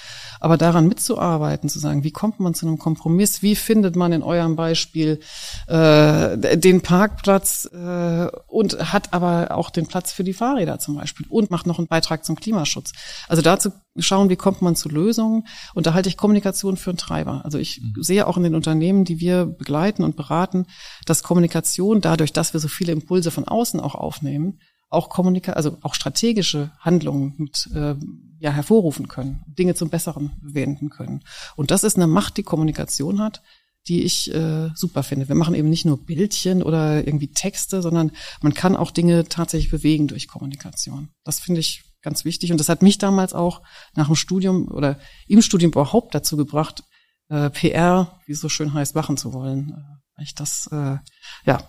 Aber 0.40 0.56
daran 0.56 0.88
mitzuarbeiten, 0.88 1.68
zu 1.68 1.78
sagen, 1.78 2.02
wie 2.02 2.10
kommt 2.10 2.40
man 2.40 2.54
zu 2.54 2.66
einem 2.66 2.78
Kompromiss, 2.78 3.42
wie 3.42 3.54
findet 3.54 3.94
man 3.94 4.12
in 4.12 4.22
eurem 4.22 4.56
Beispiel 4.56 5.20
äh, 5.68 6.56
den 6.56 6.80
Parkplatz 6.80 7.68
äh, 7.72 8.26
und 8.46 8.92
hat 8.92 9.12
aber 9.12 9.56
auch 9.56 9.70
den 9.70 9.86
Platz 9.86 10.12
für 10.12 10.24
die 10.24 10.32
Fahrräder 10.32 10.78
zum 10.78 10.96
Beispiel 10.96 11.26
und 11.28 11.50
macht 11.50 11.66
noch 11.66 11.78
einen 11.78 11.88
Beitrag 11.88 12.24
zum 12.24 12.36
Klimaschutz. 12.36 12.92
Also 13.28 13.42
dazu 13.42 13.70
schauen, 13.98 14.30
wie 14.30 14.36
kommt 14.36 14.62
man 14.62 14.76
zu 14.76 14.88
Lösungen. 14.88 15.46
Und 15.74 15.86
da 15.86 15.94
halte 15.94 16.08
ich 16.08 16.16
Kommunikation 16.16 16.76
für 16.76 16.90
einen 16.90 16.98
Treiber. 16.98 17.44
Also 17.44 17.58
ich 17.58 17.80
mhm. 17.80 18.02
sehe 18.02 18.26
auch 18.26 18.36
in 18.36 18.42
den 18.42 18.54
Unternehmen, 18.54 19.04
die 19.04 19.20
wir 19.20 19.46
begleiten 19.46 20.04
und 20.04 20.16
beraten, 20.16 20.66
dass 21.06 21.22
Kommunikation 21.22 22.00
dadurch, 22.00 22.32
dass 22.32 22.52
wir 22.52 22.60
so 22.60 22.68
viele 22.68 22.92
Impulse 22.92 23.30
von 23.30 23.46
außen 23.46 23.80
auch 23.80 23.94
aufnehmen, 23.94 24.60
auch 24.90 25.08
Kommunika 25.08 25.52
also 25.52 25.78
auch 25.82 25.94
strategische 25.94 26.72
Handlungen 26.80 27.34
mit 27.38 27.70
äh, 27.74 27.94
ja 28.38 28.50
hervorrufen 28.50 29.08
können, 29.08 29.44
Dinge 29.46 29.74
zum 29.74 29.88
Besseren 29.88 30.32
wenden 30.42 30.90
können. 30.90 31.22
Und 31.56 31.70
das 31.70 31.84
ist 31.84 31.96
eine 31.96 32.06
Macht, 32.06 32.36
die 32.36 32.42
Kommunikation 32.42 33.20
hat, 33.20 33.42
die 33.86 34.02
ich 34.02 34.34
äh, 34.34 34.70
super 34.74 35.02
finde. 35.02 35.28
Wir 35.28 35.36
machen 35.36 35.54
eben 35.54 35.70
nicht 35.70 35.84
nur 35.84 36.04
Bildchen 36.04 36.62
oder 36.62 37.06
irgendwie 37.06 37.28
Texte, 37.28 37.82
sondern 37.82 38.12
man 38.42 38.52
kann 38.52 38.76
auch 38.76 38.90
Dinge 38.90 39.24
tatsächlich 39.28 39.70
bewegen 39.70 40.08
durch 40.08 40.28
Kommunikation. 40.28 41.08
Das 41.24 41.38
finde 41.38 41.60
ich 41.60 41.84
ganz 42.02 42.24
wichtig. 42.24 42.50
Und 42.50 42.58
das 42.58 42.68
hat 42.68 42.82
mich 42.82 42.98
damals 42.98 43.32
auch 43.32 43.62
nach 43.94 44.06
dem 44.06 44.16
Studium 44.16 44.68
oder 44.68 44.98
im 45.28 45.40
Studium 45.40 45.70
überhaupt 45.70 46.14
dazu 46.14 46.36
gebracht, 46.36 46.82
äh, 47.28 47.48
PR, 47.50 48.20
wie 48.26 48.32
es 48.32 48.40
so 48.40 48.48
schön 48.48 48.74
heißt, 48.74 48.94
machen 48.94 49.16
zu 49.16 49.32
wollen. 49.32 49.70
Äh, 50.18 50.22
ich 50.22 50.34
das 50.34 50.68
äh, 50.72 50.98
ja 51.44 51.68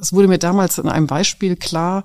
es 0.00 0.12
wurde 0.12 0.28
mir 0.28 0.38
damals 0.38 0.78
in 0.78 0.88
einem 0.88 1.06
Beispiel 1.06 1.56
klar, 1.56 2.04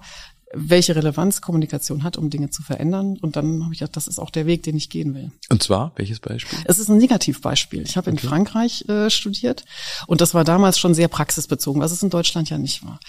welche 0.53 0.95
Relevanz 0.95 1.41
Kommunikation 1.41 2.03
hat, 2.03 2.17
um 2.17 2.29
Dinge 2.29 2.49
zu 2.49 2.61
verändern. 2.61 3.17
Und 3.21 3.35
dann 3.35 3.63
habe 3.63 3.73
ich 3.73 3.79
gedacht, 3.79 3.95
das 3.95 4.07
ist 4.07 4.19
auch 4.19 4.29
der 4.29 4.45
Weg, 4.45 4.63
den 4.63 4.75
ich 4.75 4.89
gehen 4.89 5.13
will. 5.15 5.31
Und 5.49 5.63
zwar, 5.63 5.93
welches 5.95 6.19
Beispiel? 6.19 6.59
Es 6.65 6.79
ist 6.79 6.89
ein 6.89 6.97
Negativbeispiel. 6.97 7.83
Ich 7.83 7.97
habe 7.97 8.11
okay. 8.11 8.21
in 8.21 8.29
Frankreich 8.29 8.87
äh, 8.89 9.09
studiert 9.09 9.63
und 10.07 10.21
das 10.21 10.33
war 10.33 10.43
damals 10.43 10.77
schon 10.77 10.93
sehr 10.93 11.07
praxisbezogen, 11.07 11.81
was 11.81 11.91
es 11.91 12.03
in 12.03 12.09
Deutschland 12.09 12.49
ja 12.49 12.57
nicht 12.57 12.83
war. 12.83 12.99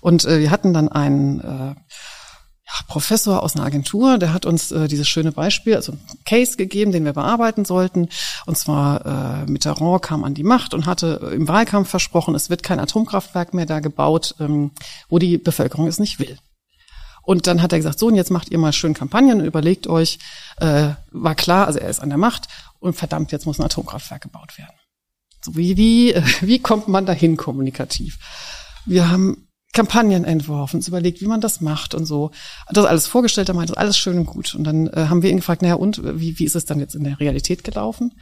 Und 0.00 0.24
äh, 0.24 0.40
wir 0.40 0.50
hatten 0.50 0.72
dann 0.72 0.88
einen 0.88 1.40
äh, 1.40 1.74
ja, 2.68 2.74
Professor 2.86 3.42
aus 3.42 3.56
einer 3.56 3.64
Agentur, 3.64 4.18
der 4.18 4.34
hat 4.34 4.44
uns 4.44 4.70
äh, 4.72 4.88
dieses 4.88 5.08
schöne 5.08 5.32
Beispiel, 5.32 5.74
also 5.74 5.94
Case 6.26 6.58
gegeben, 6.58 6.92
den 6.92 7.06
wir 7.06 7.14
bearbeiten 7.14 7.64
sollten. 7.64 8.08
Und 8.44 8.58
zwar 8.58 9.06
äh, 9.06 9.50
Mitterrand 9.50 10.02
kam 10.02 10.22
an 10.22 10.34
die 10.34 10.44
Macht 10.44 10.74
und 10.74 10.84
hatte 10.84 11.32
im 11.34 11.48
Wahlkampf 11.48 11.88
versprochen, 11.88 12.34
es 12.34 12.50
wird 12.50 12.62
kein 12.62 12.78
Atomkraftwerk 12.78 13.54
mehr 13.54 13.64
da 13.64 13.80
gebaut, 13.80 14.34
ähm, 14.38 14.72
wo 15.08 15.18
die 15.18 15.38
Bevölkerung 15.38 15.86
es 15.86 15.98
nicht 15.98 16.18
will. 16.18 16.36
Und 17.22 17.46
dann 17.46 17.62
hat 17.62 17.72
er 17.72 17.78
gesagt, 17.78 17.98
so, 17.98 18.08
und 18.08 18.16
jetzt 18.16 18.30
macht 18.30 18.50
ihr 18.50 18.58
mal 18.58 18.72
schön 18.72 18.94
Kampagnen 18.94 19.40
und 19.40 19.46
überlegt 19.46 19.86
euch, 19.86 20.18
äh, 20.58 20.90
war 21.10 21.34
klar, 21.34 21.66
also 21.66 21.78
er 21.78 21.88
ist 21.88 22.00
an 22.00 22.10
der 22.10 22.18
Macht 22.18 22.48
und 22.80 22.94
verdammt, 22.94 23.32
jetzt 23.32 23.46
muss 23.46 23.58
ein 23.58 23.64
Atomkraftwerk 23.64 24.22
gebaut 24.22 24.58
werden. 24.58 24.76
So 25.42 25.56
wie, 25.56 25.76
wie, 25.78 26.14
wie 26.42 26.58
kommt 26.58 26.88
man 26.88 27.06
dahin 27.06 27.38
kommunikativ? 27.38 28.18
Wir 28.84 29.10
haben 29.10 29.47
Kampagnen 29.78 30.24
entworfen, 30.24 30.78
uns 30.78 30.88
überlegt, 30.88 31.20
wie 31.20 31.28
man 31.28 31.40
das 31.40 31.60
macht 31.60 31.94
und 31.94 32.04
so. 32.04 32.32
Das 32.68 32.84
alles 32.84 33.06
vorgestellt, 33.06 33.48
er 33.48 33.54
meinte, 33.54 33.76
alles 33.76 33.96
schön 33.96 34.18
und 34.18 34.26
gut. 34.26 34.56
Und 34.56 34.64
dann 34.64 34.88
äh, 34.88 35.06
haben 35.08 35.22
wir 35.22 35.30
ihn 35.30 35.36
gefragt, 35.36 35.62
naja, 35.62 35.74
und 35.74 36.02
wie, 36.18 36.36
wie 36.40 36.44
ist 36.44 36.56
es 36.56 36.64
dann 36.64 36.80
jetzt 36.80 36.96
in 36.96 37.04
der 37.04 37.20
Realität 37.20 37.62
gelaufen? 37.62 38.20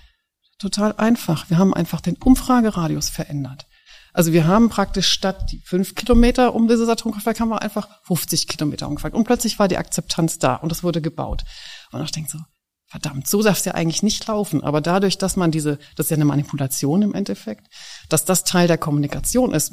Total 0.58 0.94
einfach. 0.98 1.48
Wir 1.48 1.56
haben 1.56 1.72
einfach 1.72 2.02
den 2.02 2.18
Umfrageradius 2.22 3.08
verändert. 3.08 3.66
Also 4.12 4.34
wir 4.34 4.46
haben 4.46 4.68
praktisch 4.68 5.08
statt 5.08 5.50
die 5.50 5.62
fünf 5.64 5.94
Kilometer 5.94 6.54
um 6.54 6.68
dieses 6.68 6.90
Atomkraftwerk 6.90 7.40
haben 7.40 7.48
wir 7.48 7.62
einfach 7.62 7.88
50 8.04 8.48
Kilometer 8.48 8.86
umgefragt. 8.86 9.16
Und 9.16 9.24
plötzlich 9.24 9.58
war 9.58 9.66
die 9.66 9.78
Akzeptanz 9.78 10.38
da 10.38 10.56
und 10.56 10.70
es 10.72 10.82
wurde 10.82 11.00
gebaut. 11.00 11.44
Und 11.90 12.02
ich 12.02 12.12
denke 12.12 12.30
so, 12.30 12.38
verdammt, 12.86 13.28
so 13.28 13.42
darf 13.42 13.56
es 13.56 13.64
ja 13.64 13.72
eigentlich 13.72 14.02
nicht 14.02 14.26
laufen. 14.26 14.62
Aber 14.62 14.82
dadurch, 14.82 15.16
dass 15.16 15.36
man 15.36 15.52
diese, 15.52 15.78
das 15.96 16.06
ist 16.06 16.10
ja 16.10 16.16
eine 16.16 16.26
Manipulation 16.26 17.00
im 17.00 17.14
Endeffekt, 17.14 17.68
dass 18.10 18.26
das 18.26 18.44
Teil 18.44 18.68
der 18.68 18.76
Kommunikation 18.76 19.54
ist, 19.54 19.72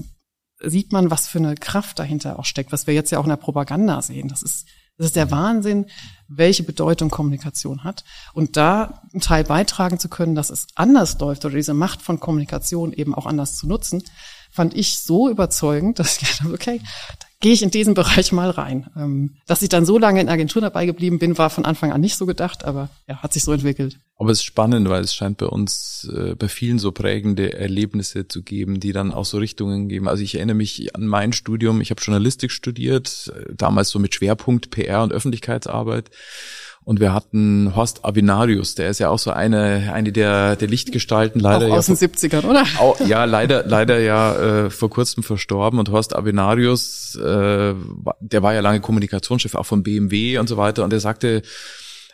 sieht 0.63 0.91
man, 0.91 1.12
was 1.12 1.27
für 1.27 1.39
eine 1.39 1.55
Kraft 1.55 2.00
dahinter 2.00 2.39
auch 2.39 2.46
steckt, 2.46 2.72
was 2.72 2.88
wir 2.88 2.93
jetzt 2.93 3.12
ja 3.12 3.20
auch 3.20 3.24
in 3.24 3.29
der 3.29 3.38
Propaganda 3.38 4.01
sehen. 4.01 4.27
Das 4.27 4.41
ist, 4.41 4.67
das 4.98 5.08
ist 5.08 5.15
der 5.15 5.32
Wahnsinn, 5.32 5.88
welche 6.27 6.63
Bedeutung 6.63 7.10
Kommunikation 7.10 7.84
hat. 7.84 8.03
Und 8.34 8.58
da 8.58 9.01
einen 9.12 9.22
Teil 9.22 9.43
beitragen 9.43 10.00
zu 10.00 10.10
können, 10.10 10.36
dass 10.36 10.50
es 10.50 10.67
anders 10.75 11.20
läuft 11.20 11.46
oder 11.46 11.55
diese 11.55 11.74
Macht 11.74 12.01
von 12.01 12.20
Kommunikation 12.20 12.93
eben 12.93 13.13
auch 13.13 13.25
anders 13.25 13.55
zu 13.55 13.67
nutzen, 13.67 14.03
fand 14.51 14.75
ich 14.75 15.00
so 15.00 15.29
überzeugend, 15.29 16.00
dass 16.00 16.22
ich 16.22 16.38
dachte, 16.38 16.53
okay, 16.53 16.82
da 17.20 17.27
gehe 17.43 17.53
ich 17.53 17.62
in 17.62 17.71
diesen 17.71 17.93
Bereich 17.93 18.31
mal 18.31 18.50
rein. 18.50 18.88
Ähm, 18.97 19.35
dass 19.45 19.62
ich 19.62 19.69
dann 19.69 19.85
so 19.85 20.00
lange 20.00 20.21
in 20.21 20.29
Agentur 20.29 20.62
dabei 20.62 20.85
geblieben 20.85 21.19
bin, 21.19 21.38
war 21.38 21.50
von 21.50 21.65
Anfang 21.65 21.91
an 21.91 22.00
nicht 22.00 22.15
so 22.15 22.25
gedacht, 22.25 22.63
aber 22.63 22.89
ja, 23.07 23.17
hat 23.17 23.33
sich 23.33 23.43
so 23.43 23.51
entwickelt. 23.51 24.00
Aber 24.17 24.31
es 24.31 24.39
ist 24.39 24.45
spannend, 24.45 24.88
weil 24.88 25.03
es 25.03 25.13
scheint 25.13 25.38
bei 25.39 25.47
uns, 25.47 26.09
äh, 26.15 26.35
bei 26.35 26.47
vielen 26.47 26.79
so 26.79 26.93
prägende 26.93 27.53
Erlebnisse 27.53 28.29
zu 28.29 28.43
geben, 28.43 28.79
die 28.79 28.93
dann 28.93 29.12
auch 29.12 29.25
so 29.25 29.39
Richtungen 29.39 29.89
geben. 29.89 30.07
Also 30.07 30.23
ich 30.23 30.35
erinnere 30.35 30.55
mich 30.55 30.95
an 30.95 31.05
mein 31.05 31.33
Studium, 31.33 31.81
ich 31.81 31.91
habe 31.91 32.01
Journalistik 32.01 32.50
studiert, 32.50 33.33
äh, 33.35 33.53
damals 33.53 33.89
so 33.89 34.00
mit 34.00 34.15
Schwerpunkt 34.15 34.71
PR 34.71 35.03
und 35.03 35.12
Öffentlichkeitsarbeit. 35.12 36.12
Und 36.86 37.00
wir 37.00 37.13
hatten 37.13 37.75
Horst 37.75 38.04
Avinarius, 38.04 38.75
der 38.75 38.90
ist 38.90 39.00
ja 39.00 39.10
auch 39.10 39.20
so 39.20 39.32
eine, 39.32 39.92
eine 39.94 40.12
der, 40.12 40.58
der 40.58 40.68
Lichtgestalten 40.68 41.40
leider. 41.40 41.68
Auch 41.68 41.78
aus 41.78 41.88
ja, 41.88 41.96
den 41.96 42.13
70ern, 42.13 42.46
oder? 42.46 42.66
Auch, 42.80 43.00
ja, 43.00 43.24
leider, 43.24 43.63
leider 43.66 44.00
ja 44.00 44.66
äh, 44.66 44.70
vor 44.70 44.90
kurzem 44.90 45.24
verstorben. 45.24 45.80
Und 45.80 45.90
Horst 45.90 46.16
Avinarius, 46.16 47.16
äh, 47.16 47.74
der 48.20 48.44
war 48.44 48.54
ja 48.54 48.60
lange 48.60 48.82
Kommunikationschef 48.82 49.56
auch 49.56 49.66
von 49.66 49.84
BMW 49.84 50.38
und 50.40 50.50
so 50.50 50.58
weiter. 50.58 50.84
Und 50.84 50.92
er 50.92 51.00
sagte, 51.00 51.42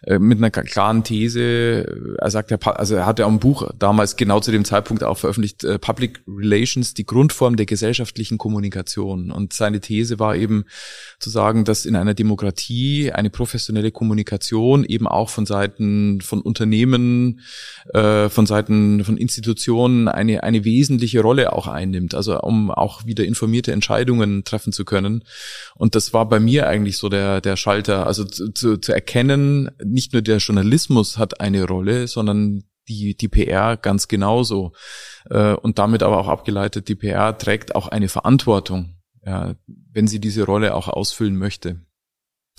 mit 0.08 0.38
einer 0.38 0.52
klaren 0.52 1.04
These. 1.04 1.42
Äh, 1.42 2.16
er 2.18 2.32
sagt, 2.32 2.52
er, 2.52 2.80
also 2.80 2.96
er 2.96 3.06
hat 3.06 3.20
ja 3.20 3.28
ein 3.28 3.40
Buch 3.40 3.70
damals 3.78 4.16
genau 4.16 4.40
zu 4.40 4.52
dem 4.52 4.66
Zeitpunkt 4.66 5.04
auch 5.04 5.18
veröffentlicht, 5.18 5.64
äh, 5.64 5.80
Public 5.80 6.22
Relations, 6.28 6.94
die 6.94 7.06
Grundform 7.06 7.56
der 7.56 7.66
gesellschaftlichen 7.66 8.38
Kommunikation. 8.38 9.32
Und 9.32 9.54
seine 9.54 9.82
These 9.82 10.20
war 10.20 10.36
eben 10.36 10.66
zu 11.20 11.30
sagen, 11.30 11.66
dass 11.66 11.86
in 11.86 11.96
einer 11.96 12.14
Demokratie 12.14 13.12
eine 13.12 13.30
professionelle 13.30 13.92
Kommunikation 13.92 14.84
eben 14.86 15.08
auch 15.08 15.30
von 15.30 15.46
Seiten 15.46 16.22
von 16.22 16.42
Unternehmen, 16.42 17.42
von 17.94 18.46
Seiten 18.46 19.04
von 19.04 19.18
Institutionen 19.18 20.08
eine, 20.08 20.44
eine 20.44 20.64
wesentliche 20.64 21.22
Rolle 21.22 21.54
auch 21.54 21.68
einnimmt. 21.68 22.16
Also 22.16 22.40
um 22.40 22.72
auch 22.72 23.06
wieder 23.06 23.26
informierte 23.26 23.72
Entscheidungen 23.72 24.44
treffen 24.44 24.72
zu 24.74 24.86
können. 24.86 25.24
Und 25.76 25.96
das 25.96 26.14
war 26.14 26.28
bei 26.28 26.40
mir 26.40 26.68
eigentlich 26.68 26.98
so 26.98 27.10
der, 27.10 27.42
der 27.42 27.56
Schalter, 27.56 28.08
also 28.08 28.24
zu, 28.24 28.52
zu, 28.52 28.78
zu 28.78 28.94
erkennen, 28.94 29.72
nicht 29.92 30.14
nur 30.14 30.22
der 30.22 30.38
Journalismus 30.38 31.18
hat 31.18 31.42
eine 31.42 31.66
Rolle, 31.66 32.08
sondern 32.08 32.64
die, 32.88 33.16
die 33.16 33.28
PR 33.28 33.78
ganz 33.78 34.08
genauso. 34.08 34.74
Äh, 35.30 35.54
und 35.54 35.80
damit 35.80 36.04
aber 36.04 36.18
auch 36.18 36.28
abgeleitet, 36.28 36.88
die 36.88 36.96
PR 36.96 37.38
trägt 37.38 37.76
auch 37.76 37.88
eine 37.88 38.10
Verantwortung, 38.10 38.96
ja, 39.26 39.56
wenn 39.68 40.08
sie 40.08 40.20
diese 40.20 40.44
Rolle 40.44 40.76
auch 40.76 40.88
ausfüllen 40.88 41.38
möchte. 41.38 41.82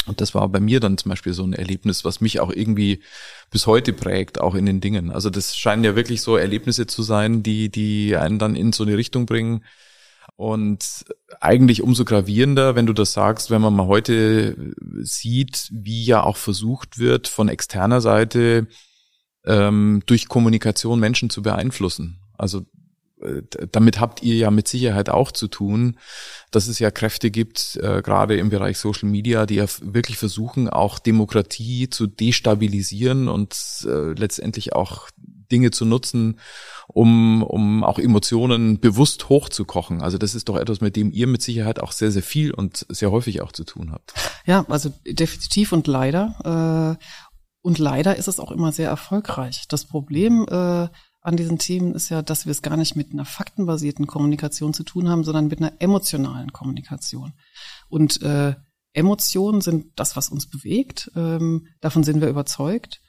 Und 0.07 0.21
das 0.21 0.35
war 0.35 0.49
bei 0.49 0.61
mir 0.61 0.81
dann 0.81 0.97
zum 0.97 1.11
Beispiel 1.11 1.35
so 1.35 1.45
ein 1.45 1.53
Erlebnis, 1.53 2.05
was 2.05 2.21
mich 2.21 2.41
auch 2.41 2.51
irgendwie 2.51 3.03
bis 3.51 3.67
heute 3.67 3.93
prägt, 3.93 4.41
auch 4.41 4.55
in 4.55 4.65
den 4.65 4.81
Dingen. 4.81 5.11
Also 5.11 5.29
das 5.29 5.57
scheinen 5.57 5.85
ja 5.85 5.95
wirklich 5.95 6.23
so 6.23 6.37
Erlebnisse 6.37 6.87
zu 6.87 7.03
sein, 7.03 7.43
die, 7.43 7.69
die 7.71 8.17
einen 8.17 8.39
dann 8.39 8.57
in 8.57 8.73
so 8.73 8.85
eine 8.85 8.97
Richtung 8.97 9.27
bringen, 9.27 9.63
und 10.41 11.05
eigentlich 11.39 11.83
umso 11.83 12.07
gravierender, 12.07 12.75
wenn 12.75 12.87
du 12.87 12.95
das 12.95 13.13
sagst, 13.13 13.51
wenn 13.51 13.61
man 13.61 13.75
mal 13.75 13.89
heute 13.89 14.73
sieht, 15.03 15.69
wie 15.71 16.03
ja 16.03 16.23
auch 16.23 16.39
versucht 16.39 16.99
wird, 16.99 17.29
von 17.29 17.51
externer 17.51 18.01
Seite 18.01 18.67
ähm, 19.45 20.03
durch 20.07 20.29
Kommunikation 20.29 20.99
Menschen 20.99 21.29
zu 21.29 21.43
beeinflussen. 21.43 22.21
Also 22.39 22.65
äh, 23.21 23.43
damit 23.71 24.01
habt 24.01 24.23
ihr 24.23 24.35
ja 24.37 24.51
mit 24.51 24.67
Sicherheit 24.67 25.11
auch 25.11 25.31
zu 25.31 25.47
tun, 25.47 25.99
dass 26.51 26.69
es 26.69 26.79
ja 26.79 26.91
Kräfte 26.91 27.31
gibt, 27.31 27.79
äh, 27.83 28.01
gerade 28.01 28.39
im 28.39 28.49
Bereich 28.49 28.79
Social 28.79 29.11
Media, 29.11 29.45
die 29.45 29.57
ja 29.57 29.67
wirklich 29.83 30.17
versuchen, 30.17 30.71
auch 30.71 30.99
Demokratie 30.99 31.91
zu 31.91 32.07
destabilisieren 32.07 33.29
und 33.29 33.55
äh, 33.87 34.13
letztendlich 34.13 34.73
auch 34.73 35.11
Dinge 35.51 35.71
zu 35.71 35.85
nutzen, 35.85 36.39
um, 36.89 37.43
um 37.43 37.85
auch 37.85 37.99
Emotionen 37.99 38.81
bewusst 38.81 39.29
hochzukochen. 39.29 40.03
Also 40.03 40.19
das 40.19 40.35
ist 40.35 40.49
doch 40.49 40.57
etwas, 40.57 40.81
mit 40.81 40.97
dem 40.97 41.13
ihr 41.13 41.27
mit 41.27 41.43
Sicherheit 41.43 41.81
auch 41.81 41.93
sehr, 41.93 42.11
sehr 42.11 42.23
viel 42.23 42.53
und 42.53 42.87
sehr 42.89 43.11
häufig 43.11 43.43
auch 43.43 43.53
zu 43.53 43.65
tun 43.65 43.93
habt. 43.93 44.15
Ja, 44.47 44.65
also 44.69 44.93
definitiv 45.07 45.73
und 45.73 45.87
leider. 45.87 46.99
Äh, 46.99 47.05
und 47.63 47.79
leider 47.79 48.17
ist 48.17 48.29
es 48.29 48.41
auch 48.41 48.51
immer 48.51 48.73
sehr 48.73 48.89
erfolgreich. 48.89 49.67
Das 49.69 49.85
Problem 49.85 50.47
äh, 50.49 50.89
an 51.23 51.37
diesen 51.37 51.59
Themen 51.59 51.95
ist 51.95 52.09
ja, 52.09 52.23
dass 52.23 52.47
wir 52.47 52.53
es 52.53 52.63
gar 52.63 52.77
nicht 52.77 52.97
mit 52.97 53.13
einer 53.13 53.27
faktenbasierten 53.27 54.07
Kommunikation 54.07 54.73
zu 54.73 54.85
tun 54.85 55.09
haben, 55.09 55.25
sondern 55.25 55.49
mit 55.49 55.61
einer 55.61 55.75
emotionalen 55.79 56.53
Kommunikation. 56.53 57.35
Und 57.89 58.23
äh, 58.23 58.55
Emotionen 58.93 59.61
sind 59.61 59.87
das, 59.97 60.17
was 60.17 60.31
uns 60.31 60.49
bewegt. 60.49 61.11
Ähm, 61.15 61.67
davon 61.81 62.03
sind 62.03 62.21
wir 62.21 62.29
überzeugt. 62.29 63.01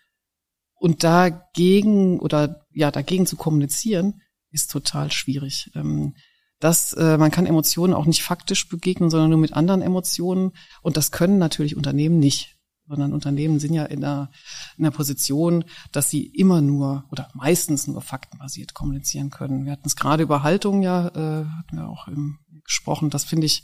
Und 0.82 1.04
dagegen 1.04 2.20
oder 2.20 2.66
ja, 2.74 2.90
dagegen 2.90 3.28
zu 3.28 3.36
kommunizieren, 3.36 4.22
ist 4.50 4.72
total 4.72 5.12
schwierig. 5.12 5.70
Ähm, 5.76 6.16
dass 6.60 6.94
äh, 6.94 7.20
man 7.20 7.30
kann 7.30 7.46
Emotionen 7.46 7.94
auch 7.94 8.08
nicht 8.08 8.24
faktisch 8.24 8.68
begegnen, 8.68 9.12
sondern 9.12 9.30
nur 9.30 9.38
mit 9.38 9.54
anderen 9.54 9.84
Emotionen. 9.84 10.54
Und 10.82 10.98
das 10.98 11.12
können 11.12 11.38
natürlich 11.38 11.78
Unternehmen 11.78 12.18
nicht 12.18 12.58
sondern 12.88 13.14
Unternehmen 13.14 13.60
sind 13.60 13.74
ja 13.74 13.86
in 13.86 14.04
einer, 14.04 14.30
in 14.76 14.84
einer 14.84 14.92
Position, 14.92 15.64
dass 15.94 16.10
sie 16.10 16.26
immer 16.26 16.60
nur 16.60 17.06
oder 17.10 17.30
meistens 17.34 17.88
nur 17.88 18.02
faktenbasiert 18.02 18.74
kommunizieren 18.74 19.30
können. 19.30 19.64
Wir 19.64 19.72
hatten 19.72 19.88
es 19.88 19.96
gerade 19.96 20.24
über 20.24 20.44
Haltung 20.44 20.82
ja, 20.82 21.08
äh, 21.08 21.46
hatten 21.46 21.78
wir 21.78 21.88
auch 21.88 22.10
im, 22.10 22.40
gesprochen. 22.66 23.10
Das 23.10 23.24
finde 23.24 23.46
ich, 23.46 23.64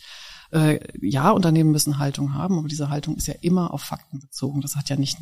äh, 0.52 0.80
ja, 1.02 1.32
Unternehmen 1.32 1.72
müssen 1.72 2.00
Haltung 2.00 2.36
haben, 2.36 2.58
aber 2.58 2.70
diese 2.70 2.90
Haltung 2.90 3.18
ist 3.18 3.28
ja 3.28 3.34
immer 3.42 3.74
auf 3.74 3.82
Fakten 3.82 4.20
bezogen. 4.20 4.62
Das 4.62 4.78
hat 4.78 4.88
ja 4.88 4.96
nicht, 4.96 5.18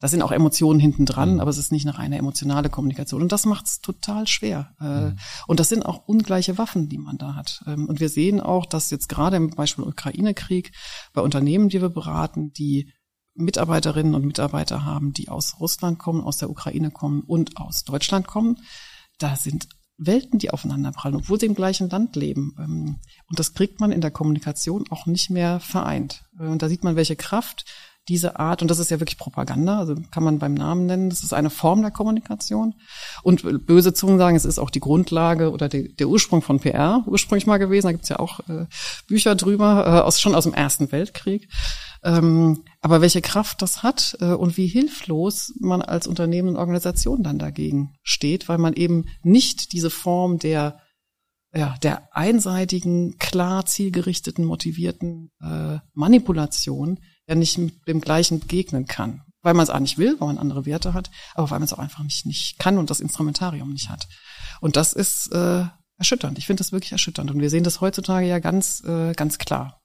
da 0.00 0.08
sind 0.08 0.22
auch 0.22 0.32
Emotionen 0.32 0.80
hinten 0.80 1.06
dran, 1.06 1.34
mhm. 1.34 1.40
aber 1.40 1.50
es 1.50 1.58
ist 1.58 1.72
nicht 1.72 1.86
eine 1.86 1.96
reine 1.98 2.18
emotionale 2.18 2.68
Kommunikation. 2.68 3.22
Und 3.22 3.32
das 3.32 3.46
macht 3.46 3.66
es 3.66 3.80
total 3.80 4.26
schwer. 4.26 4.74
Äh, 4.80 4.84
mhm. 4.84 5.18
Und 5.46 5.60
das 5.60 5.68
sind 5.68 5.86
auch 5.86 6.06
ungleiche 6.06 6.58
Waffen, 6.58 6.88
die 6.88 6.98
man 6.98 7.16
da 7.16 7.34
hat. 7.34 7.62
Ähm, 7.66 7.86
und 7.88 8.00
wir 8.00 8.08
sehen 8.08 8.40
auch, 8.40 8.66
dass 8.66 8.90
jetzt 8.90 9.08
gerade 9.08 9.36
im 9.36 9.50
Beispiel 9.50 9.84
Ukraine-Krieg 9.84 10.72
bei 11.12 11.22
Unternehmen, 11.22 11.68
die 11.68 11.80
wir 11.80 11.88
beraten, 11.88 12.52
die 12.52 12.92
Mitarbeiterinnen 13.34 14.14
und 14.14 14.24
Mitarbeiter 14.24 14.84
haben, 14.84 15.12
die 15.12 15.28
aus 15.28 15.58
Russland 15.58 15.98
kommen, 15.98 16.20
aus 16.20 16.38
der 16.38 16.50
Ukraine 16.50 16.90
kommen 16.90 17.22
und 17.22 17.56
aus 17.56 17.84
Deutschland 17.84 18.26
kommen. 18.26 18.58
Da 19.18 19.36
sind 19.36 19.68
Welten, 19.96 20.38
die 20.38 20.50
aufeinanderprallen, 20.50 21.16
obwohl 21.16 21.38
sie 21.38 21.46
im 21.46 21.54
gleichen 21.54 21.88
Land 21.88 22.16
leben. 22.16 22.54
Ähm, 22.58 22.96
und 23.28 23.38
das 23.38 23.54
kriegt 23.54 23.80
man 23.80 23.92
in 23.92 24.00
der 24.00 24.10
Kommunikation 24.10 24.84
auch 24.90 25.06
nicht 25.06 25.30
mehr 25.30 25.60
vereint. 25.60 26.24
Äh, 26.38 26.46
und 26.46 26.62
da 26.62 26.68
sieht 26.68 26.84
man, 26.84 26.96
welche 26.96 27.16
Kraft 27.16 27.64
diese 28.08 28.38
Art, 28.38 28.60
und 28.60 28.70
das 28.70 28.78
ist 28.78 28.90
ja 28.90 29.00
wirklich 29.00 29.16
Propaganda, 29.16 29.78
also 29.78 29.94
kann 30.10 30.24
man 30.24 30.38
beim 30.38 30.52
Namen 30.54 30.86
nennen, 30.86 31.08
das 31.08 31.22
ist 31.22 31.32
eine 31.32 31.48
Form 31.48 31.80
der 31.80 31.90
Kommunikation. 31.90 32.74
Und 33.22 33.66
böse 33.66 33.94
Zungen 33.94 34.18
sagen, 34.18 34.36
es 34.36 34.44
ist 34.44 34.58
auch 34.58 34.70
die 34.70 34.80
Grundlage 34.80 35.50
oder 35.50 35.68
die, 35.68 35.94
der 35.94 36.08
Ursprung 36.08 36.42
von 36.42 36.60
PR 36.60 37.02
ursprünglich 37.06 37.46
mal 37.46 37.58
gewesen. 37.58 37.86
Da 37.86 37.92
gibt's 37.92 38.10
ja 38.10 38.18
auch 38.18 38.40
äh, 38.48 38.66
Bücher 39.06 39.34
drüber, 39.34 39.84
äh, 39.86 40.00
aus, 40.00 40.20
schon 40.20 40.34
aus 40.34 40.44
dem 40.44 40.54
Ersten 40.54 40.92
Weltkrieg. 40.92 41.48
Ähm, 42.02 42.64
aber 42.82 43.00
welche 43.00 43.22
Kraft 43.22 43.62
das 43.62 43.82
hat 43.82 44.18
äh, 44.20 44.32
und 44.32 44.58
wie 44.58 44.66
hilflos 44.66 45.54
man 45.58 45.80
als 45.80 46.06
Unternehmen 46.06 46.50
und 46.50 46.56
Organisation 46.56 47.22
dann 47.22 47.38
dagegen 47.38 47.94
steht, 48.02 48.48
weil 48.48 48.58
man 48.58 48.74
eben 48.74 49.06
nicht 49.22 49.72
diese 49.72 49.90
Form 49.90 50.38
der 50.38 50.78
ja, 51.56 51.76
der 51.84 52.08
einseitigen, 52.10 53.16
klar 53.18 53.64
zielgerichteten, 53.64 54.44
motivierten 54.44 55.30
äh, 55.40 55.78
Manipulation 55.92 56.98
ja 57.28 57.34
nicht 57.34 57.58
mit 57.58 57.86
dem 57.88 58.00
gleichen 58.00 58.40
begegnen 58.40 58.86
kann. 58.86 59.22
Weil 59.42 59.54
man 59.54 59.64
es 59.64 59.70
auch 59.70 59.80
nicht 59.80 59.98
will, 59.98 60.16
weil 60.18 60.28
man 60.28 60.38
andere 60.38 60.64
Werte 60.64 60.94
hat, 60.94 61.10
aber 61.34 61.50
weil 61.50 61.58
man 61.58 61.66
es 61.66 61.72
auch 61.74 61.78
einfach 61.78 62.02
nicht, 62.02 62.24
nicht 62.24 62.58
kann 62.58 62.78
und 62.78 62.88
das 62.88 63.00
Instrumentarium 63.00 63.72
nicht 63.72 63.90
hat. 63.90 64.08
Und 64.60 64.76
das 64.76 64.94
ist 64.94 65.32
äh, 65.32 65.64
erschütternd. 65.98 66.38
Ich 66.38 66.46
finde 66.46 66.62
das 66.62 66.72
wirklich 66.72 66.92
erschütternd. 66.92 67.30
Und 67.30 67.40
wir 67.40 67.50
sehen 67.50 67.64
das 67.64 67.80
heutzutage 67.80 68.26
ja 68.26 68.38
ganz, 68.38 68.82
äh, 68.86 69.12
ganz 69.12 69.38
klar. 69.38 69.82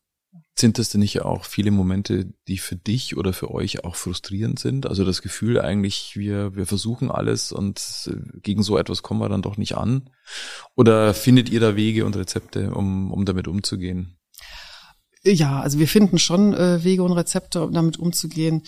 Sind 0.58 0.78
das 0.78 0.90
denn 0.90 1.00
nicht 1.00 1.22
auch 1.22 1.46
viele 1.46 1.72
Momente, 1.72 2.34
die 2.48 2.58
für 2.58 2.76
dich 2.76 3.16
oder 3.16 3.32
für 3.32 3.50
euch 3.52 3.86
auch 3.86 3.96
frustrierend 3.96 4.60
sind? 4.60 4.86
Also 4.86 5.06
das 5.06 5.22
Gefühl 5.22 5.60
eigentlich, 5.60 6.18
wir, 6.18 6.56
wir 6.56 6.66
versuchen 6.66 7.10
alles 7.10 7.54
und 7.54 8.10
äh, 8.12 8.40
gegen 8.42 8.62
so 8.62 8.78
etwas 8.78 9.02
kommen 9.02 9.22
wir 9.22 9.30
dann 9.30 9.42
doch 9.42 9.56
nicht 9.58 9.78
an? 9.78 10.10
Oder 10.76 11.14
findet 11.14 11.50
ihr 11.50 11.62
da 11.62 11.78
Wege 11.78 12.06
und 12.06 12.18
Rezepte, 12.18 12.74
um, 12.74 13.12
um 13.12 13.26
damit 13.26 13.48
umzugehen? 13.48 14.19
Ja, 15.24 15.60
also 15.60 15.80
wir 15.80 15.88
finden 15.88 16.18
schon 16.18 16.54
äh, 16.54 16.84
Wege 16.84 17.04
und 17.04 17.12
Rezepte, 17.12 17.64
um 17.66 17.74
damit 17.74 17.98
umzugehen. 17.98 18.64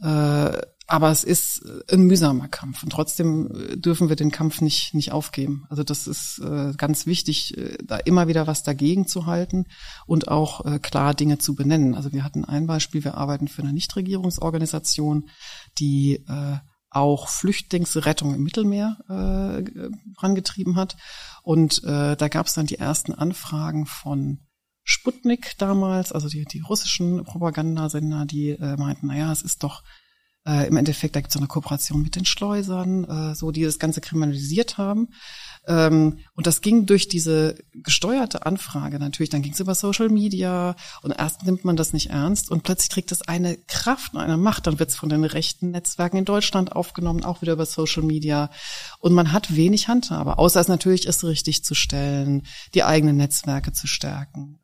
Äh, 0.00 0.58
aber 0.88 1.10
es 1.10 1.24
ist 1.24 1.62
äh, 1.64 1.94
ein 1.94 2.02
mühsamer 2.02 2.46
Kampf 2.48 2.84
und 2.84 2.90
trotzdem 2.90 3.50
äh, 3.50 3.76
dürfen 3.76 4.08
wir 4.08 4.14
den 4.14 4.30
Kampf 4.30 4.60
nicht, 4.60 4.94
nicht 4.94 5.10
aufgeben. 5.10 5.66
Also 5.68 5.82
das 5.82 6.06
ist 6.06 6.38
äh, 6.38 6.72
ganz 6.76 7.06
wichtig, 7.06 7.56
äh, 7.58 7.76
da 7.84 7.96
immer 7.96 8.28
wieder 8.28 8.46
was 8.46 8.62
dagegen 8.62 9.08
zu 9.08 9.26
halten 9.26 9.66
und 10.06 10.28
auch 10.28 10.64
äh, 10.64 10.78
klar 10.78 11.14
Dinge 11.14 11.38
zu 11.38 11.56
benennen. 11.56 11.96
Also 11.96 12.12
wir 12.12 12.22
hatten 12.22 12.44
ein 12.44 12.68
Beispiel, 12.68 13.02
wir 13.02 13.16
arbeiten 13.16 13.48
für 13.48 13.62
eine 13.62 13.72
Nichtregierungsorganisation, 13.72 15.28
die 15.78 16.24
äh, 16.28 16.58
auch 16.90 17.28
Flüchtlingsrettung 17.28 18.34
im 18.34 18.44
Mittelmeer 18.44 18.96
äh, 19.08 19.90
vorangetrieben 20.14 20.76
hat. 20.76 20.96
Und 21.42 21.82
äh, 21.84 22.16
da 22.16 22.28
gab 22.28 22.46
es 22.46 22.54
dann 22.54 22.66
die 22.66 22.78
ersten 22.78 23.12
Anfragen 23.12 23.86
von 23.86 24.45
Sputnik 24.88 25.58
damals, 25.58 26.12
also 26.12 26.28
die, 26.28 26.44
die 26.44 26.60
russischen 26.60 27.24
Propagandasender, 27.24 28.24
die 28.24 28.50
äh, 28.50 28.76
meinten, 28.76 29.08
naja, 29.08 29.32
es 29.32 29.42
ist 29.42 29.64
doch 29.64 29.82
äh, 30.46 30.68
im 30.68 30.76
Endeffekt, 30.76 31.16
da 31.16 31.20
gibt 31.20 31.32
es 31.32 31.36
eine 31.36 31.48
Kooperation 31.48 32.02
mit 32.02 32.14
den 32.14 32.24
Schleusern, 32.24 33.04
äh, 33.04 33.34
so 33.34 33.50
die 33.50 33.64
das 33.64 33.80
Ganze 33.80 34.00
kriminalisiert 34.00 34.78
haben. 34.78 35.08
Ähm, 35.66 36.20
und 36.34 36.46
das 36.46 36.60
ging 36.60 36.86
durch 36.86 37.08
diese 37.08 37.56
gesteuerte 37.72 38.46
Anfrage 38.46 39.00
natürlich, 39.00 39.30
dann 39.30 39.42
ging 39.42 39.54
es 39.54 39.60
über 39.60 39.74
Social 39.74 40.08
Media 40.08 40.76
und 41.02 41.10
erst 41.10 41.44
nimmt 41.44 41.64
man 41.64 41.74
das 41.74 41.92
nicht 41.92 42.10
ernst 42.10 42.48
und 42.52 42.62
plötzlich 42.62 42.90
trägt 42.90 43.10
es 43.10 43.22
eine 43.22 43.56
Kraft 43.66 44.14
und 44.14 44.20
eine 44.20 44.36
Macht, 44.36 44.68
dann 44.68 44.78
wird 44.78 44.90
es 44.90 44.96
von 44.96 45.08
den 45.08 45.24
rechten 45.24 45.72
Netzwerken 45.72 46.18
in 46.18 46.24
Deutschland 46.24 46.70
aufgenommen, 46.70 47.24
auch 47.24 47.42
wieder 47.42 47.54
über 47.54 47.66
Social 47.66 48.04
Media. 48.04 48.50
Und 49.00 49.14
man 49.14 49.32
hat 49.32 49.56
wenig 49.56 49.88
Handhabe, 49.88 50.38
außer 50.38 50.60
es 50.60 50.68
natürlich 50.68 51.06
ist 51.06 51.24
richtig 51.24 51.64
zu 51.64 51.74
stellen, 51.74 52.46
die 52.74 52.84
eigenen 52.84 53.16
Netzwerke 53.16 53.72
zu 53.72 53.88
stärken. 53.88 54.60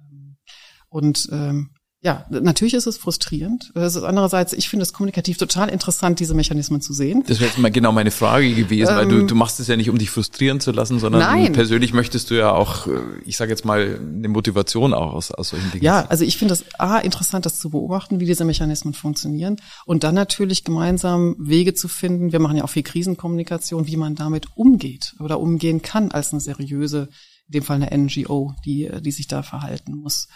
Und 0.93 1.29
ähm, 1.33 1.71
ja, 2.05 2.27
natürlich 2.31 2.75
ist 2.75 2.89
es 2.89 2.99
frustrierend. 2.99 3.71
Es 3.77 3.95
ist 3.95 4.03
andererseits, 4.03 4.53
ich 4.53 4.69
finde 4.69 4.83
es 4.83 4.93
kommunikativ 4.93 5.39
total 5.39 5.69
interessant, 5.69 6.19
diese 6.19 6.35
Mechanismen 6.35 6.81
zu 6.81 6.93
sehen. 6.93 7.23
Das 7.29 7.39
wäre 7.39 7.49
jetzt 7.49 7.61
mal 7.61 7.71
genau 7.71 7.93
meine 7.93 8.11
Frage 8.11 8.53
gewesen, 8.55 8.91
ähm, 8.91 8.97
weil 8.97 9.07
du, 9.07 9.21
ähm, 9.21 9.29
du 9.29 9.37
machst 9.37 9.61
es 9.61 9.69
ja 9.69 9.77
nicht, 9.77 9.89
um 9.89 9.99
dich 9.99 10.11
frustrieren 10.11 10.59
zu 10.59 10.73
lassen, 10.73 10.99
sondern 10.99 11.21
nein. 11.21 11.53
persönlich 11.53 11.93
möchtest 11.93 12.31
du 12.31 12.35
ja 12.35 12.51
auch, 12.51 12.89
äh, 12.89 12.99
ich 13.25 13.37
sage 13.37 13.53
jetzt 13.53 13.65
mal, 13.65 14.01
eine 14.01 14.27
Motivation 14.27 14.95
auch 14.95 15.13
aus, 15.13 15.31
aus 15.31 15.51
solchen 15.51 15.71
Dingen. 15.71 15.85
Ja, 15.85 16.05
also 16.09 16.25
ich 16.25 16.39
finde 16.39 16.55
es 16.55 16.65
A, 16.77 16.99
interessant, 16.99 17.47
das 17.47 17.61
zu 17.61 17.71
beobachten, 17.71 18.19
wie 18.19 18.27
diese 18.27 18.45
Mechanismen 18.45 18.95
funktionieren 18.95 19.59
und 19.87 20.03
dann 20.03 20.17
natürlich 20.17 20.65
gemeinsam 20.65 21.37
Wege 21.39 21.73
zu 21.73 21.87
finden. 21.87 22.33
Wir 22.33 22.41
machen 22.41 22.57
ja 22.57 22.65
auch 22.65 22.71
viel 22.71 22.83
Krisenkommunikation, 22.83 23.87
wie 23.87 23.97
man 23.97 24.17
damit 24.17 24.49
umgeht 24.57 25.15
oder 25.21 25.39
umgehen 25.39 25.83
kann 25.83 26.11
als 26.11 26.33
eine 26.33 26.41
seriöse, 26.41 27.11
in 27.47 27.53
dem 27.53 27.63
Fall 27.63 27.81
eine 27.81 27.97
NGO, 27.97 28.55
die, 28.65 28.91
die 29.03 29.13
sich 29.13 29.29
da 29.29 29.45
verhalten 29.45 29.95
muss. 29.95 30.27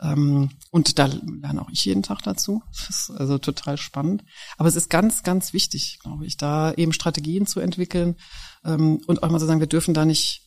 Ähm, 0.00 0.50
und 0.70 0.98
da 0.98 1.06
lerne 1.06 1.62
auch 1.62 1.70
ich 1.70 1.84
jeden 1.84 2.02
Tag 2.02 2.22
dazu. 2.22 2.62
Das 2.72 2.90
ist 2.90 3.10
also 3.10 3.38
total 3.38 3.76
spannend. 3.76 4.24
Aber 4.58 4.68
es 4.68 4.76
ist 4.76 4.90
ganz, 4.90 5.22
ganz 5.22 5.52
wichtig, 5.52 5.98
glaube 6.02 6.26
ich, 6.26 6.36
da 6.36 6.72
eben 6.72 6.92
Strategien 6.92 7.46
zu 7.46 7.60
entwickeln 7.60 8.16
ähm, 8.64 9.00
und 9.06 9.22
auch 9.22 9.30
mal 9.30 9.38
zu 9.38 9.46
sagen, 9.46 9.60
wir 9.60 9.66
dürfen 9.66 9.94
da 9.94 10.04
nicht 10.04 10.42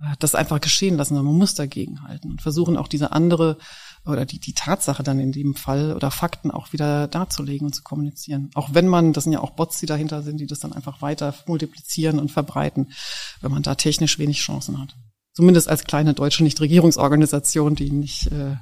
äh, 0.00 0.14
das 0.18 0.34
einfach 0.34 0.60
geschehen 0.60 0.96
lassen, 0.96 1.14
sondern 1.14 1.32
man 1.32 1.38
muss 1.38 1.54
dagegen 1.54 2.02
halten 2.02 2.30
und 2.30 2.42
versuchen 2.42 2.76
auch 2.76 2.88
diese 2.88 3.12
andere 3.12 3.58
oder 4.06 4.24
die, 4.24 4.38
die 4.38 4.54
Tatsache 4.54 5.02
dann 5.02 5.18
in 5.18 5.32
dem 5.32 5.54
Fall 5.54 5.94
oder 5.94 6.10
Fakten 6.10 6.50
auch 6.50 6.72
wieder 6.72 7.08
darzulegen 7.08 7.66
und 7.66 7.74
zu 7.74 7.82
kommunizieren. 7.82 8.50
Auch 8.54 8.72
wenn 8.72 8.88
man, 8.88 9.12
das 9.12 9.24
sind 9.24 9.32
ja 9.32 9.40
auch 9.40 9.50
Bots, 9.50 9.80
die 9.80 9.86
dahinter 9.86 10.22
sind, 10.22 10.40
die 10.40 10.46
das 10.46 10.60
dann 10.60 10.72
einfach 10.72 11.02
weiter 11.02 11.34
multiplizieren 11.46 12.18
und 12.18 12.30
verbreiten, 12.30 12.92
wenn 13.40 13.50
man 13.50 13.62
da 13.62 13.74
technisch 13.74 14.18
wenig 14.18 14.38
Chancen 14.38 14.80
hat. 14.80 14.96
Zumindest 15.38 15.68
als 15.68 15.84
kleine 15.84 16.14
deutsche 16.14 16.42
Nichtregierungsorganisation, 16.42 17.76
die 17.76 17.92
nicht 17.92 18.26
äh, 18.32 18.56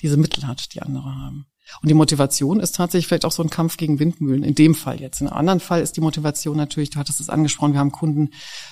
diese 0.00 0.16
Mittel 0.16 0.46
hat, 0.46 0.72
die 0.72 0.80
andere 0.80 1.14
haben. 1.14 1.44
Und 1.82 1.90
die 1.90 1.94
Motivation 1.94 2.58
ist 2.58 2.74
tatsächlich 2.74 3.06
vielleicht 3.06 3.26
auch 3.26 3.32
so 3.32 3.42
ein 3.42 3.50
Kampf 3.50 3.76
gegen 3.76 3.98
Windmühlen. 3.98 4.42
In 4.42 4.54
dem 4.54 4.74
Fall 4.74 4.98
jetzt. 4.98 5.20
In 5.20 5.26
einem 5.26 5.36
anderen 5.36 5.60
Fall 5.60 5.82
ist 5.82 5.94
die 5.98 6.00
Motivation 6.00 6.56
natürlich, 6.56 6.88
du 6.88 6.98
hattest 6.98 7.20
es 7.20 7.28
angesprochen, 7.28 7.74
wir 7.74 7.80
haben 7.80 7.92
Kunden, 7.92 8.30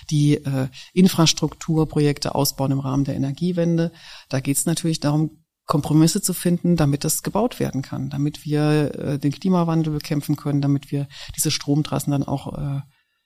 die 0.09 0.37
äh, 0.37 0.69
Infrastrukturprojekte 0.95 2.35
ausbauen 2.35 2.73
im 2.73 2.81
Rahmen 2.81 3.05
der 3.05 3.15
Energiewende. 3.15 3.93
Da 4.31 4.41
geht 4.41 4.57
es 4.57 4.65
natürlich 4.65 5.01
darum, 5.01 5.45
Kompromisse 5.67 6.23
zu 6.23 6.33
finden, 6.33 6.77
damit 6.77 7.05
das 7.05 7.23
gebaut 7.23 7.61
werden 7.61 7.83
kann, 7.83 8.09
damit 8.09 8.47
wir 8.47 8.95
äh, 8.95 9.19
den 9.19 9.33
Klimawandel 9.33 9.93
bekämpfen 9.93 10.37
können, 10.37 10.63
damit 10.63 10.91
wir 10.91 11.09
diese 11.37 11.51
Stromtrassen 11.51 12.11
dann 12.11 12.23
auch 12.23 12.57
äh, 12.57 12.81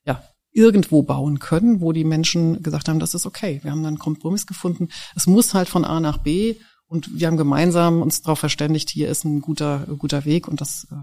ja, 0.06 0.24
irgendwo 0.54 1.02
bauen 1.02 1.40
können, 1.40 1.80
wo 1.80 1.92
die 1.92 2.04
Menschen 2.04 2.62
gesagt 2.62 2.88
haben, 2.88 3.00
das 3.00 3.12
ist 3.12 3.26
okay. 3.26 3.60
Wir 3.62 3.72
haben 3.72 3.82
dann 3.82 3.94
einen 3.94 3.98
Kompromiss 3.98 4.46
gefunden. 4.46 4.88
Es 5.14 5.26
muss 5.26 5.52
halt 5.52 5.68
von 5.68 5.84
A 5.84 6.00
nach 6.00 6.18
B 6.18 6.54
und 6.86 7.18
wir 7.18 7.26
haben 7.26 7.36
gemeinsam 7.36 8.00
uns 8.00 8.22
darauf 8.22 8.38
verständigt, 8.38 8.88
hier 8.88 9.08
ist 9.08 9.24
ein 9.24 9.40
guter, 9.40 9.80
guter 9.98 10.24
Weg 10.24 10.46
und 10.46 10.60
das, 10.60 10.86
äh, 10.92 10.94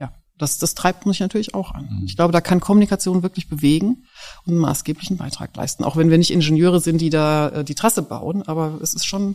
ja, 0.00 0.12
das, 0.38 0.58
das 0.58 0.76
treibt 0.76 1.06
mich 1.06 1.18
natürlich 1.18 1.54
auch 1.54 1.72
an. 1.72 1.88
Mhm. 1.90 2.06
Ich 2.06 2.14
glaube, 2.14 2.32
da 2.32 2.40
kann 2.40 2.60
Kommunikation 2.60 3.24
wirklich 3.24 3.48
bewegen 3.48 4.04
und 4.44 4.52
einen 4.52 4.58
maßgeblichen 4.58 5.16
Beitrag 5.16 5.56
leisten. 5.56 5.82
Auch 5.82 5.96
wenn 5.96 6.08
wir 6.08 6.18
nicht 6.18 6.30
Ingenieure 6.30 6.80
sind, 6.80 7.00
die 7.00 7.10
da 7.10 7.48
äh, 7.48 7.64
die 7.64 7.74
Trasse 7.74 8.02
bauen, 8.02 8.42
aber 8.42 8.78
es 8.80 8.94
ist 8.94 9.06
schon, 9.06 9.34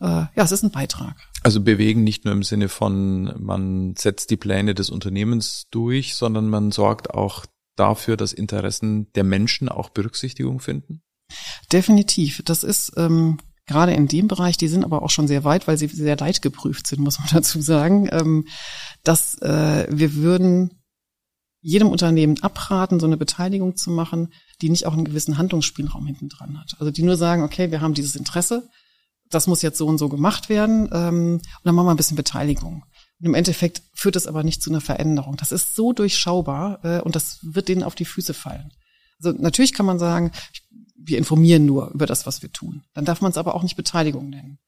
äh, 0.00 0.06
ja, 0.06 0.30
es 0.36 0.52
ist 0.52 0.62
ein 0.62 0.70
Beitrag. 0.70 1.16
Also 1.42 1.60
bewegen 1.60 2.02
nicht 2.02 2.24
nur 2.24 2.32
im 2.32 2.42
Sinne 2.42 2.70
von, 2.70 3.34
man 3.38 3.94
setzt 3.94 4.30
die 4.30 4.38
Pläne 4.38 4.74
des 4.74 4.88
Unternehmens 4.88 5.66
durch, 5.70 6.14
sondern 6.14 6.48
man 6.48 6.72
sorgt 6.72 7.10
auch 7.10 7.44
dafür, 7.76 8.16
dass 8.16 8.32
Interessen 8.32 9.12
der 9.12 9.24
Menschen 9.24 9.68
auch 9.68 9.90
Berücksichtigung 9.90 10.60
finden? 10.60 11.02
Definitiv. 11.72 12.42
Das 12.44 12.62
ist 12.62 12.92
ähm, 12.96 13.38
gerade 13.66 13.92
in 13.94 14.08
dem 14.08 14.28
Bereich, 14.28 14.56
die 14.56 14.68
sind 14.68 14.84
aber 14.84 15.02
auch 15.02 15.10
schon 15.10 15.28
sehr 15.28 15.44
weit, 15.44 15.66
weil 15.66 15.76
sie 15.76 15.88
sehr 15.88 16.16
leidgeprüft 16.16 16.86
sind, 16.86 17.00
muss 17.00 17.18
man 17.18 17.28
dazu 17.32 17.60
sagen, 17.60 18.08
ähm, 18.12 18.46
dass 19.04 19.40
äh, 19.42 19.86
wir 19.90 20.14
würden 20.14 20.82
jedem 21.60 21.88
Unternehmen 21.88 22.40
abraten, 22.42 23.00
so 23.00 23.06
eine 23.06 23.16
Beteiligung 23.16 23.76
zu 23.76 23.90
machen, 23.90 24.32
die 24.62 24.70
nicht 24.70 24.86
auch 24.86 24.92
einen 24.92 25.04
gewissen 25.04 25.36
Handlungsspielraum 25.36 26.06
hinten 26.06 26.28
dran 26.28 26.60
hat. 26.60 26.76
Also 26.78 26.92
die 26.92 27.02
nur 27.02 27.16
sagen, 27.16 27.42
okay, 27.42 27.72
wir 27.72 27.80
haben 27.80 27.94
dieses 27.94 28.14
Interesse, 28.14 28.68
das 29.30 29.48
muss 29.48 29.62
jetzt 29.62 29.78
so 29.78 29.86
und 29.86 29.98
so 29.98 30.08
gemacht 30.08 30.48
werden 30.48 30.88
ähm, 30.92 31.34
und 31.34 31.60
dann 31.64 31.74
machen 31.74 31.86
wir 31.86 31.90
ein 31.90 31.96
bisschen 31.96 32.16
Beteiligung. 32.16 32.84
Und 33.18 33.26
im 33.26 33.34
Endeffekt 33.34 33.82
führt 33.94 34.16
es 34.16 34.26
aber 34.26 34.42
nicht 34.42 34.62
zu 34.62 34.70
einer 34.70 34.80
Veränderung. 34.80 35.36
Das 35.36 35.52
ist 35.52 35.74
so 35.74 35.92
durchschaubar 35.92 36.84
äh, 36.84 37.00
und 37.00 37.16
das 37.16 37.38
wird 37.42 37.68
denen 37.68 37.82
auf 37.82 37.94
die 37.94 38.04
Füße 38.04 38.34
fallen. 38.34 38.72
Also 39.18 39.36
natürlich 39.38 39.72
kann 39.72 39.86
man 39.86 39.98
sagen, 39.98 40.32
wir 40.98 41.18
informieren 41.18 41.64
nur 41.64 41.90
über 41.90 42.06
das, 42.06 42.26
was 42.26 42.42
wir 42.42 42.52
tun. 42.52 42.82
Dann 42.94 43.04
darf 43.04 43.20
man 43.20 43.30
es 43.30 43.38
aber 43.38 43.54
auch 43.54 43.62
nicht 43.62 43.76
Beteiligung 43.76 44.28
nennen. 44.28 44.58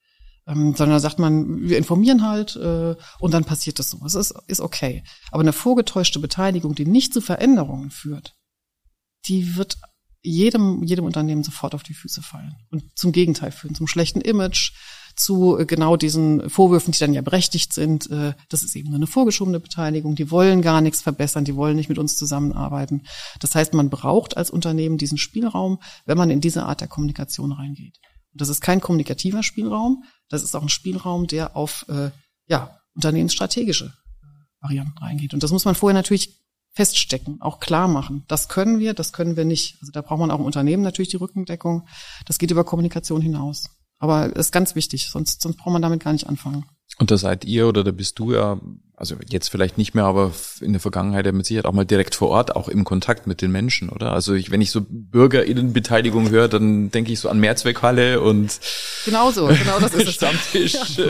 Ähm, 0.47 0.75
sondern 0.75 0.99
sagt 0.99 1.19
man, 1.19 1.69
wir 1.69 1.77
informieren 1.77 2.27
halt 2.27 2.57
äh, 2.57 2.97
und 3.19 3.35
dann 3.35 3.45
passiert 3.45 3.79
das 3.79 3.91
so. 3.91 3.99
Das 4.03 4.15
ist, 4.15 4.35
ist 4.47 4.61
okay. 4.61 5.05
Aber 5.31 5.43
eine 5.43 5.53
vorgetäuschte 5.53 6.21
Beteiligung, 6.21 6.75
die 6.75 6.87
nicht 6.87 7.13
zu 7.13 7.21
Veränderungen 7.21 7.91
führt, 7.91 8.35
die 9.27 9.57
wird 9.57 9.77
jedem, 10.23 10.83
jedem 10.83 11.05
Unternehmen 11.05 11.45
sofort 11.45 11.75
auf 11.75 11.83
die 11.83 11.95
Füße 11.95 12.23
fallen 12.23 12.57
und 12.71 12.99
zum 12.99 13.13
Gegenteil 13.13 13.53
führen, 13.53 13.75
zum 13.75 13.87
schlechten 13.87 14.21
Image, 14.21 14.73
zu 15.19 15.59
äh, 15.59 15.67
genau 15.67 15.97
diesen 15.97 16.49
Vorwürfen, 16.49 16.93
die 16.93 16.99
dann 16.99 17.13
ja 17.13 17.23
berechtigt 17.23 17.73
sind. 17.73 18.11
Äh, 18.11 18.35
das 18.49 18.63
ist 18.63 18.77
eben 18.77 18.89
nur 18.89 18.97
eine 18.97 19.07
vorgeschobene 19.07 19.61
Beteiligung. 19.61 20.15
Die 20.15 20.31
wollen 20.31 20.63
gar 20.63 20.81
nichts 20.81 21.03
verbessern, 21.03 21.45
die 21.45 21.57
wollen 21.57 21.77
nicht 21.77 21.89
mit 21.89 21.99
uns 21.99 22.17
zusammenarbeiten. 22.17 23.03
Das 23.41 23.55
heißt, 23.55 23.75
man 23.75 23.91
braucht 23.91 24.37
als 24.37 24.51
Unternehmen 24.51 24.99
diesen 24.99 25.19
Spielraum, 25.19 25.79
wenn 26.07 26.19
man 26.19 26.31
in 26.31 26.41
diese 26.41 26.65
Art 26.65 26.81
der 26.81 26.89
Kommunikation 26.89 27.53
reingeht. 27.53 27.99
Und 28.33 28.41
das 28.41 28.49
ist 28.49 28.61
kein 28.61 28.81
kommunikativer 28.81 29.43
Spielraum, 29.43 30.05
das 30.29 30.43
ist 30.43 30.55
auch 30.55 30.63
ein 30.63 30.69
Spielraum, 30.69 31.27
der 31.27 31.57
auf 31.57 31.87
äh, 31.89 32.11
ja, 32.47 32.79
unternehmensstrategische 32.95 33.93
Varianten 34.61 34.99
reingeht. 34.99 35.35
Und 35.35 35.43
das 35.43 35.53
muss 35.53 35.65
man 35.65 35.75
vorher 35.75 35.95
natürlich 35.95 36.39
feststecken, 36.73 37.41
auch 37.41 37.59
klar 37.59 37.89
machen. 37.89 38.25
Das 38.29 38.49
können 38.49 38.79
wir, 38.79 38.95
das 38.95 39.13
können 39.13 39.37
wir 39.37 39.45
nicht. 39.45 39.79
Also 39.81 39.91
da 39.93 40.03
braucht 40.03 40.21
man 40.21 40.31
auch 40.31 40.39
im 40.39 40.45
Unternehmen 40.45 40.83
natürlich 40.83 41.09
die 41.09 41.17
Rückendeckung. 41.17 41.89
Das 42.27 42.39
geht 42.39 42.51
über 42.51 42.65
Kommunikation 42.65 43.21
hinaus. 43.21 43.69
Aber 43.99 44.35
ist 44.37 44.53
ganz 44.53 44.75
wichtig, 44.75 45.09
sonst, 45.11 45.43
sonst 45.43 45.57
braucht 45.57 45.73
man 45.73 45.83
damit 45.83 46.03
gar 46.03 46.13
nicht 46.13 46.29
anfangen. 46.29 46.67
Und 46.99 47.11
da 47.11 47.19
seid 47.19 47.45
ihr 47.45 47.69
oder 47.69 47.85
da 47.85 47.91
bist 47.91 48.19
du 48.19 48.33
ja, 48.33 48.61
also 48.99 49.15
jetzt 49.29 49.49
vielleicht 49.49 49.79
nicht 49.79 49.95
mehr, 49.95 50.05
aber 50.05 50.33
in 50.61 50.73
der 50.73 50.81
Vergangenheit 50.81 51.25
ja 51.25 51.33
mit 51.33 51.47
Sicherheit 51.47 51.67
auch 51.67 51.73
mal 51.73 51.85
direkt 51.85 52.17
vor 52.17 52.31
Ort, 52.31 52.57
auch 52.57 52.69
im 52.69 52.85
Kontakt 52.85 53.27
mit 53.29 53.41
den 53.43 53.53
Menschen, 53.53 53.91
oder? 53.91 54.13
Also 54.13 54.35
ich, 54.35 54.51
wenn 54.51 54.61
ich 54.61 54.73
so 54.73 54.85
BürgerInnenbeteiligung 54.89 56.31
höre, 56.31 56.49
dann 56.49 56.91
denke 56.91 57.13
ich 57.13 57.21
so 57.21 57.29
an 57.29 57.39
Mehrzweckhalle 57.39 58.21
und 58.21 58.59
Genau 59.05 59.31
so, 59.31 59.47
genau 59.47 59.79
das 59.81 59.95
ist 59.95 60.09
es. 60.09 60.15
Stammtisch. 60.19 60.75
Ja. 60.97 61.05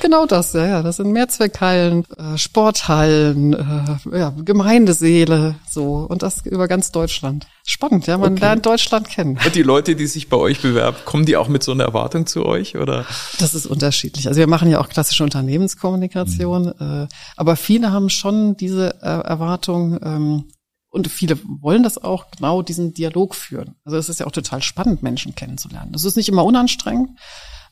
Genau 0.00 0.26
das, 0.26 0.52
ja, 0.54 0.66
ja. 0.66 0.82
Das 0.82 0.96
sind 0.96 1.12
Mehrzweckhallen, 1.12 2.04
äh, 2.16 2.36
Sporthallen, 2.36 3.52
äh, 3.52 4.18
ja, 4.18 4.34
Gemeindeseele, 4.44 5.54
so 5.70 6.06
und 6.08 6.22
das 6.22 6.44
über 6.44 6.66
ganz 6.66 6.90
Deutschland. 6.90 7.46
Spannend, 7.64 8.06
ja, 8.08 8.18
man 8.18 8.32
okay. 8.32 8.40
lernt 8.40 8.66
Deutschland 8.66 9.08
kennen. 9.08 9.38
Und 9.44 9.54
die 9.54 9.62
Leute, 9.62 9.94
die 9.94 10.06
sich 10.06 10.28
bei 10.28 10.36
euch 10.36 10.60
bewerben, 10.60 10.96
kommen 11.04 11.24
die 11.24 11.36
auch 11.36 11.46
mit 11.46 11.62
so 11.62 11.70
einer 11.70 11.84
Erwartung 11.84 12.26
zu 12.26 12.44
euch, 12.44 12.76
oder? 12.76 13.06
Das 13.38 13.54
ist 13.54 13.66
unterschiedlich. 13.66 14.26
Also 14.26 14.40
wir 14.40 14.48
machen 14.48 14.70
ja 14.70 14.80
auch 14.80 14.88
klassische 14.88 15.22
Unternehmenskommunikation, 15.22 16.74
mhm. 16.78 17.04
äh, 17.04 17.08
aber 17.36 17.56
viele 17.56 17.92
haben 17.92 18.10
schon 18.10 18.56
diese 18.56 19.02
äh, 19.02 19.06
Erwartung. 19.06 19.98
Ähm, 20.02 20.44
und 20.90 21.06
viele 21.06 21.38
wollen 21.44 21.84
das 21.84 21.98
auch 21.98 22.30
genau 22.32 22.62
diesen 22.62 22.92
Dialog 22.94 23.36
führen. 23.36 23.76
Also 23.84 23.96
es 23.96 24.08
ist 24.08 24.20
ja 24.20 24.26
auch 24.26 24.32
total 24.32 24.60
spannend, 24.60 25.04
Menschen 25.04 25.36
kennenzulernen. 25.36 25.92
Das 25.92 26.04
ist 26.04 26.16
nicht 26.16 26.28
immer 26.28 26.44
unanstrengend, 26.44 27.10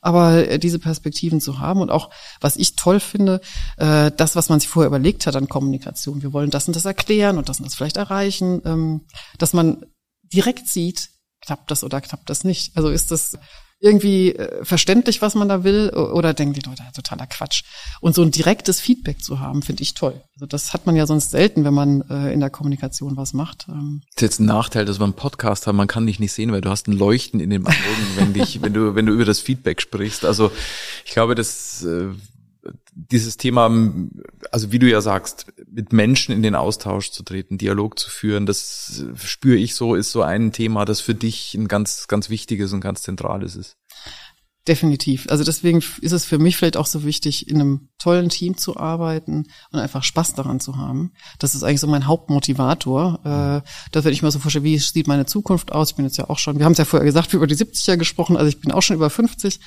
aber 0.01 0.47
äh, 0.47 0.57
diese 0.57 0.79
Perspektiven 0.79 1.41
zu 1.41 1.59
haben 1.59 1.81
und 1.81 1.91
auch, 1.91 2.09
was 2.39 2.55
ich 2.55 2.77
toll 2.77 3.01
finde, 3.01 3.41
äh, 3.77 4.11
das, 4.15 4.37
was 4.37 4.47
man 4.47 4.61
sich 4.61 4.69
vorher 4.69 4.87
überlegt 4.87 5.27
hat 5.27 5.35
an 5.35 5.49
Kommunikation. 5.49 6.21
Wir 6.21 6.31
wollen 6.31 6.49
das 6.49 6.67
und 6.67 6.75
das 6.75 6.85
erklären 6.85 7.37
und 7.37 7.49
das 7.49 7.59
und 7.59 7.65
das 7.65 7.75
vielleicht 7.75 7.97
erreichen, 7.97 8.61
ähm, 8.63 9.01
dass 9.37 9.51
man 9.51 9.85
direkt 10.23 10.67
sieht, 10.67 11.09
klappt 11.41 11.71
das 11.71 11.83
oder 11.83 11.99
klappt 11.99 12.29
das 12.29 12.45
nicht. 12.45 12.77
Also 12.77 12.89
ist 12.89 13.11
das 13.11 13.37
irgendwie 13.79 14.35
äh, 14.35 14.63
verständlich, 14.65 15.21
was 15.21 15.35
man 15.35 15.47
da 15.47 15.63
will, 15.63 15.89
oder 15.89 16.33
denken 16.33 16.53
die 16.53 16.67
Leute, 16.67 16.83
totaler 16.93 17.27
Quatsch. 17.27 17.63
Und 18.01 18.13
so 18.13 18.21
ein 18.21 18.31
direktes 18.31 18.79
Feedback 18.79 19.23
zu 19.23 19.39
haben, 19.39 19.61
finde 19.61 19.83
ich 19.83 19.93
toll. 19.93 20.21
Also 20.35 20.45
das 20.45 20.73
hat 20.73 20.85
man 20.85 20.95
ja 20.95 21.07
sonst 21.07 21.31
selten, 21.31 21.63
wenn 21.63 21.73
man 21.73 22.01
äh, 22.09 22.33
in 22.33 22.41
der 22.41 22.49
Kommunikation 22.49 23.15
was 23.15 23.33
macht. 23.33 23.67
Ähm. 23.69 24.01
Das 24.15 24.17
ist 24.17 24.21
jetzt 24.21 24.39
ein 24.39 24.45
Nachteil, 24.45 24.85
dass 24.85 24.99
wir 24.99 25.05
einen 25.05 25.13
Podcast 25.13 25.67
haben, 25.67 25.77
man 25.77 25.87
kann 25.87 26.05
dich 26.05 26.19
nicht 26.19 26.33
sehen, 26.33 26.51
weil 26.51 26.61
du 26.61 26.69
hast 26.69 26.87
ein 26.87 26.93
Leuchten 26.93 27.39
in 27.39 27.49
den 27.49 27.65
Augen, 27.65 27.75
wenn 28.17 28.33
dich, 28.33 28.61
wenn 28.61 28.73
du, 28.73 28.95
wenn 28.95 29.05
du 29.05 29.13
über 29.13 29.25
das 29.25 29.39
Feedback 29.39 29.81
sprichst. 29.81 30.25
Also 30.25 30.51
ich 31.05 31.11
glaube, 31.11 31.35
das 31.35 31.83
äh, 31.83 32.09
dieses 32.93 33.37
Thema, 33.37 33.71
also 34.51 34.71
wie 34.71 34.79
du 34.79 34.89
ja 34.89 35.01
sagst, 35.01 35.47
mit 35.69 35.93
Menschen 35.93 36.33
in 36.33 36.43
den 36.43 36.55
Austausch 36.55 37.11
zu 37.11 37.23
treten, 37.23 37.57
Dialog 37.57 37.99
zu 37.99 38.09
führen, 38.09 38.45
das 38.45 39.03
spüre 39.23 39.57
ich 39.57 39.75
so, 39.75 39.95
ist 39.95 40.11
so 40.11 40.21
ein 40.21 40.51
Thema, 40.51 40.85
das 40.85 41.01
für 41.01 41.15
dich 41.15 41.53
ein 41.55 41.67
ganz, 41.67 42.07
ganz 42.07 42.29
wichtiges 42.29 42.73
und 42.73 42.81
ganz 42.81 43.01
zentrales 43.01 43.55
ist. 43.55 43.77
Definitiv. 44.69 45.25
Also 45.29 45.43
deswegen 45.43 45.83
ist 46.01 46.11
es 46.11 46.25
für 46.25 46.37
mich 46.37 46.55
vielleicht 46.55 46.77
auch 46.77 46.85
so 46.85 47.03
wichtig, 47.03 47.49
in 47.49 47.59
einem 47.59 47.89
tollen 47.97 48.29
Team 48.29 48.55
zu 48.55 48.77
arbeiten 48.77 49.47
und 49.71 49.79
einfach 49.79 50.03
Spaß 50.03 50.35
daran 50.35 50.59
zu 50.59 50.77
haben. 50.77 51.11
Das 51.39 51.55
ist 51.55 51.63
eigentlich 51.63 51.79
so 51.79 51.87
mein 51.87 52.05
Hauptmotivator. 52.05 53.19
Äh, 53.23 53.67
da 53.91 54.03
werde 54.03 54.11
ich 54.11 54.21
mir 54.21 54.29
so 54.29 54.37
vorstellen, 54.37 54.65
wie 54.65 54.77
sieht 54.77 55.07
meine 55.07 55.25
Zukunft 55.25 55.71
aus? 55.71 55.89
Ich 55.89 55.95
bin 55.95 56.05
jetzt 56.05 56.19
ja 56.19 56.29
auch 56.29 56.37
schon, 56.37 56.59
wir 56.59 56.65
haben 56.65 56.73
es 56.73 56.77
ja 56.77 56.85
vorher 56.85 57.03
gesagt, 57.07 57.33
über 57.33 57.47
die 57.47 57.55
70er 57.55 57.97
gesprochen, 57.97 58.37
also 58.37 58.47
ich 58.47 58.61
bin 58.61 58.71
auch 58.71 58.83
schon 58.83 58.95
über 58.95 59.09
50. 59.09 59.59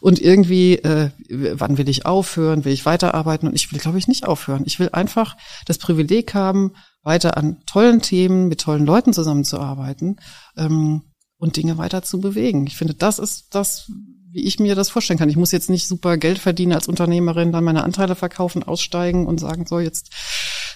Und 0.00 0.22
irgendwie, 0.22 0.76
äh, 0.76 1.10
wann 1.28 1.76
will 1.76 1.90
ich 1.90 2.06
aufhören? 2.06 2.64
Will 2.64 2.72
ich 2.72 2.86
weiterarbeiten? 2.86 3.46
Und 3.46 3.54
ich 3.54 3.70
will, 3.70 3.78
glaube 3.78 3.98
ich, 3.98 4.08
nicht 4.08 4.24
aufhören. 4.24 4.62
Ich 4.64 4.78
will 4.78 4.88
einfach 4.90 5.36
das 5.66 5.76
Privileg 5.76 6.32
haben, 6.32 6.72
weiter 7.02 7.36
an 7.36 7.58
tollen 7.66 8.00
Themen 8.00 8.48
mit 8.48 8.62
tollen 8.62 8.86
Leuten 8.86 9.12
zusammenzuarbeiten 9.12 10.16
ähm, 10.56 11.02
und 11.36 11.58
Dinge 11.58 11.76
weiter 11.76 12.02
zu 12.02 12.22
bewegen. 12.22 12.66
Ich 12.66 12.78
finde, 12.78 12.94
das 12.94 13.18
ist 13.18 13.54
das, 13.54 13.92
wie 14.32 14.44
ich 14.44 14.58
mir 14.58 14.74
das 14.74 14.90
vorstellen 14.90 15.18
kann. 15.18 15.28
Ich 15.28 15.36
muss 15.36 15.52
jetzt 15.52 15.70
nicht 15.70 15.86
super 15.86 16.16
Geld 16.16 16.38
verdienen 16.38 16.72
als 16.72 16.88
Unternehmerin, 16.88 17.52
dann 17.52 17.64
meine 17.64 17.84
Anteile 17.84 18.14
verkaufen, 18.14 18.62
aussteigen 18.62 19.26
und 19.26 19.40
sagen, 19.40 19.66
so, 19.66 19.78
jetzt 19.78 20.10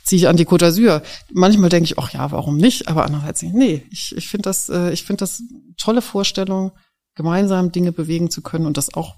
ziehe 0.04 0.18
ich 0.18 0.28
an 0.28 0.36
die 0.36 0.46
Côte 0.46 0.66
d'Azur. 0.66 1.02
Manchmal 1.32 1.68
denke 1.70 1.84
ich, 1.84 1.98
ach 1.98 2.12
ja, 2.12 2.30
warum 2.30 2.56
nicht? 2.56 2.88
Aber 2.88 3.04
andererseits 3.04 3.42
nicht. 3.42 3.54
Nee, 3.54 3.86
ich, 3.90 4.16
ich 4.16 4.28
finde 4.28 4.44
das, 4.44 4.68
äh, 4.68 4.92
ich 4.92 5.04
finde 5.04 5.20
das 5.20 5.42
tolle 5.76 6.02
Vorstellung, 6.02 6.72
gemeinsam 7.14 7.72
Dinge 7.72 7.92
bewegen 7.92 8.30
zu 8.30 8.42
können 8.42 8.66
und 8.66 8.76
das 8.76 8.94
auch, 8.94 9.16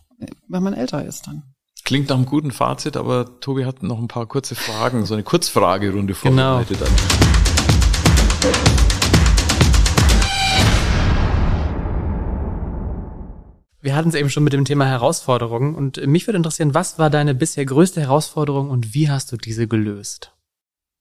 wenn 0.48 0.62
man 0.62 0.74
älter 0.74 1.04
ist 1.04 1.26
dann. 1.26 1.42
Klingt 1.84 2.08
nach 2.08 2.16
einem 2.16 2.26
guten 2.26 2.52
Fazit, 2.52 2.96
aber 2.96 3.40
Tobi 3.40 3.64
hat 3.64 3.82
noch 3.82 3.98
ein 3.98 4.08
paar 4.08 4.26
kurze 4.26 4.54
Fragen, 4.54 5.04
so 5.04 5.14
eine 5.14 5.24
Kurzfragerunde 5.24 6.14
vorbereitet. 6.14 6.78
Genau. 6.78 6.90
Wir 13.82 13.96
hatten 13.96 14.10
es 14.10 14.14
eben 14.14 14.30
schon 14.30 14.44
mit 14.44 14.52
dem 14.52 14.64
Thema 14.64 14.86
Herausforderungen 14.86 15.74
und 15.74 16.06
mich 16.06 16.28
würde 16.28 16.36
interessieren, 16.36 16.72
was 16.72 17.00
war 17.00 17.10
deine 17.10 17.34
bisher 17.34 17.66
größte 17.66 18.00
Herausforderung 18.00 18.70
und 18.70 18.94
wie 18.94 19.10
hast 19.10 19.32
du 19.32 19.36
diese 19.36 19.66
gelöst? 19.66 20.32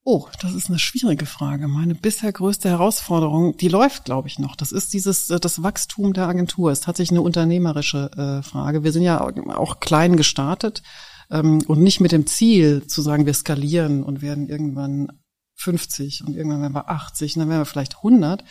Oh, 0.02 0.26
das 0.40 0.52
ist 0.52 0.68
eine 0.68 0.80
schwierige 0.80 1.26
Frage. 1.26 1.68
Meine 1.68 1.94
bisher 1.94 2.32
größte 2.32 2.68
Herausforderung, 2.68 3.56
die 3.56 3.68
läuft, 3.68 4.04
glaube 4.04 4.26
ich, 4.26 4.40
noch. 4.40 4.56
Das 4.56 4.72
ist 4.72 4.92
dieses 4.94 5.30
äh, 5.30 5.38
das 5.38 5.62
Wachstum 5.62 6.12
der 6.12 6.26
Agentur. 6.26 6.72
Es 6.72 6.80
ist 6.80 6.84
tatsächlich 6.86 7.12
eine 7.12 7.22
unternehmerische 7.22 8.10
äh, 8.16 8.42
Frage. 8.42 8.82
Wir 8.82 8.90
sind 8.90 9.02
ja 9.02 9.20
auch 9.20 9.78
klein 9.78 10.16
gestartet 10.16 10.82
ähm, 11.30 11.62
und 11.68 11.80
nicht 11.80 12.00
mit 12.00 12.10
dem 12.10 12.26
Ziel 12.26 12.84
zu 12.88 13.00
sagen, 13.00 13.26
wir 13.26 13.34
skalieren 13.34 14.02
und 14.02 14.22
werden 14.22 14.48
irgendwann 14.48 15.20
50 15.54 16.24
und 16.26 16.34
irgendwann 16.34 16.62
werden 16.62 16.74
wir 16.74 16.90
80 16.90 17.36
und 17.36 17.40
dann 17.40 17.48
werden 17.48 17.60
wir 17.60 17.66
vielleicht 17.66 17.98
100, 17.98 18.42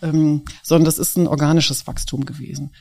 ähm, 0.00 0.46
sondern 0.62 0.86
das 0.86 0.96
ist 0.96 1.18
ein 1.18 1.26
organisches 1.26 1.86
Wachstum 1.86 2.24
gewesen. 2.24 2.72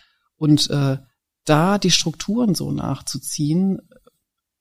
Und 0.44 0.70
äh, 0.72 0.98
da 1.46 1.78
die 1.78 1.90
Strukturen 1.90 2.54
so 2.54 2.70
nachzuziehen, 2.70 3.80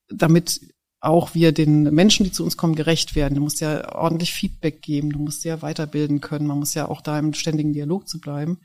damit 0.09 0.61
auch 1.01 1.35
wir 1.35 1.51
den 1.51 1.92
Menschen, 1.92 2.23
die 2.23 2.31
zu 2.31 2.45
uns 2.45 2.57
kommen, 2.57 2.77
gerecht 2.77 3.16
werden. 3.16 3.35
Du 3.35 3.40
musst 3.40 3.61
ja 3.61 3.92
ordentlich 3.92 4.33
Feedback 4.33 4.81
geben, 4.81 5.11
du 5.11 5.18
musst 5.18 5.42
ja 5.42 5.61
weiterbilden 5.61 6.21
können, 6.21 6.47
man 6.47 6.61
muss 6.61 6.75
ja 6.75 6.87
auch 6.88 7.01
da 7.01 7.18
im 7.18 7.35
ständigen 7.35 7.73
Dialog 7.73 8.07
zu 8.07 8.21
bleiben. 8.21 8.61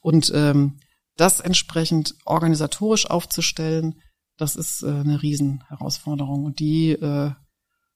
Und 0.00 0.32
ähm, 0.34 0.78
das 1.16 1.40
entsprechend 1.40 2.14
organisatorisch 2.24 3.10
aufzustellen, 3.10 4.00
das 4.38 4.56
ist 4.56 4.82
äh, 4.82 4.86
eine 4.86 5.20
Riesenherausforderung. 5.20 6.46
Und 6.46 6.60
die, 6.60 6.92
äh, 6.92 7.32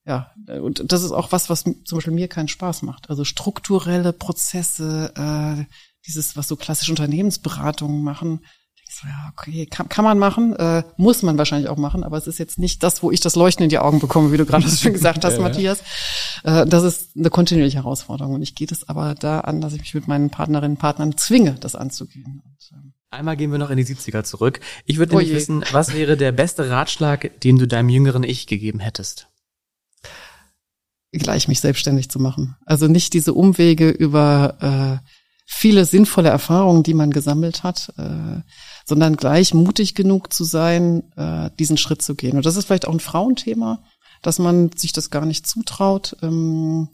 ja, 0.05 0.31
und 0.61 0.91
das 0.91 1.01
ist 1.01 1.11
auch 1.11 1.31
was, 1.31 1.49
was 1.49 1.63
zum 1.63 1.97
Beispiel 1.97 2.13
mir 2.13 2.27
keinen 2.27 2.49
Spaß 2.49 2.83
macht. 2.83 3.09
Also 3.09 3.23
strukturelle 3.23 4.13
Prozesse, 4.13 5.11
äh, 5.15 5.65
dieses, 6.05 6.37
was 6.37 6.47
so 6.47 6.55
klassische 6.55 6.91
Unternehmensberatungen 6.91 8.03
machen, 8.03 8.41
so, 8.91 9.07
ja, 9.07 9.31
okay, 9.31 9.67
kann, 9.67 9.87
kann 9.87 10.03
man 10.03 10.17
machen, 10.17 10.55
äh, 10.55 10.83
muss 10.97 11.21
man 11.21 11.37
wahrscheinlich 11.37 11.69
auch 11.69 11.77
machen, 11.77 12.03
aber 12.03 12.17
es 12.17 12.25
ist 12.25 12.39
jetzt 12.39 12.57
nicht 12.57 12.81
das, 12.81 13.03
wo 13.03 13.11
ich 13.11 13.19
das 13.19 13.35
Leuchten 13.35 13.63
in 13.63 13.69
die 13.69 13.77
Augen 13.77 13.99
bekomme, 13.99 14.31
wie 14.31 14.37
du 14.37 14.45
gerade 14.45 14.67
schon 14.67 14.93
gesagt 14.93 15.23
hast, 15.23 15.33
ja, 15.37 15.41
Matthias. 15.41 15.81
Äh, 16.43 16.65
das 16.65 16.83
ist 16.83 17.15
eine 17.15 17.29
kontinuierliche 17.29 17.77
Herausforderung 17.77 18.33
und 18.33 18.41
ich 18.41 18.55
gehe 18.55 18.65
das 18.65 18.89
aber 18.89 19.13
da 19.13 19.41
an, 19.41 19.61
dass 19.61 19.73
ich 19.73 19.81
mich 19.81 19.93
mit 19.93 20.07
meinen 20.07 20.31
Partnerinnen 20.31 20.71
und 20.71 20.79
Partnern 20.79 21.17
zwinge, 21.17 21.53
das 21.59 21.75
anzugehen. 21.75 22.41
Und, 22.43 22.71
ähm, 22.71 22.93
Einmal 23.11 23.37
gehen 23.37 23.51
wir 23.51 23.59
noch 23.59 23.69
in 23.69 23.77
die 23.77 23.85
70er 23.85 24.23
zurück. 24.23 24.59
Ich 24.85 24.97
würde 24.97 25.13
oh 25.13 25.17
nämlich 25.17 25.35
wissen, 25.35 25.63
was 25.71 25.93
wäre 25.93 26.17
der 26.17 26.31
beste 26.31 26.69
Ratschlag, 26.69 27.39
den 27.41 27.57
du 27.57 27.67
deinem 27.67 27.89
jüngeren 27.89 28.23
Ich 28.23 28.47
gegeben 28.47 28.79
hättest? 28.79 29.27
Gleich 31.11 31.47
mich 31.47 31.59
selbstständig 31.59 32.09
zu 32.09 32.19
machen. 32.19 32.55
Also 32.65 32.87
nicht 32.87 33.13
diese 33.13 33.33
Umwege 33.33 33.89
über 33.89 35.01
äh, 35.01 35.09
viele 35.51 35.83
sinnvolle 35.85 36.29
Erfahrungen, 36.29 36.83
die 36.83 36.93
man 36.93 37.09
gesammelt 37.09 37.63
hat, 37.63 37.91
äh, 37.97 38.41
sondern 38.89 39.15
gleich 39.15 39.53
mutig 39.53 39.95
genug 39.95 40.33
zu 40.33 40.43
sein, 40.43 41.03
äh, 41.15 41.49
diesen 41.57 41.77
Schritt 41.77 42.01
zu 42.01 42.15
gehen. 42.15 42.35
Und 42.35 42.45
das 42.45 42.57
ist 42.57 42.65
vielleicht 42.65 42.87
auch 42.87 42.93
ein 42.93 42.99
Frauenthema, 42.99 43.83
dass 44.21 44.39
man 44.39 44.71
sich 44.73 44.91
das 44.91 45.11
gar 45.11 45.25
nicht 45.25 45.47
zutraut, 45.47 46.17
ähm, 46.21 46.89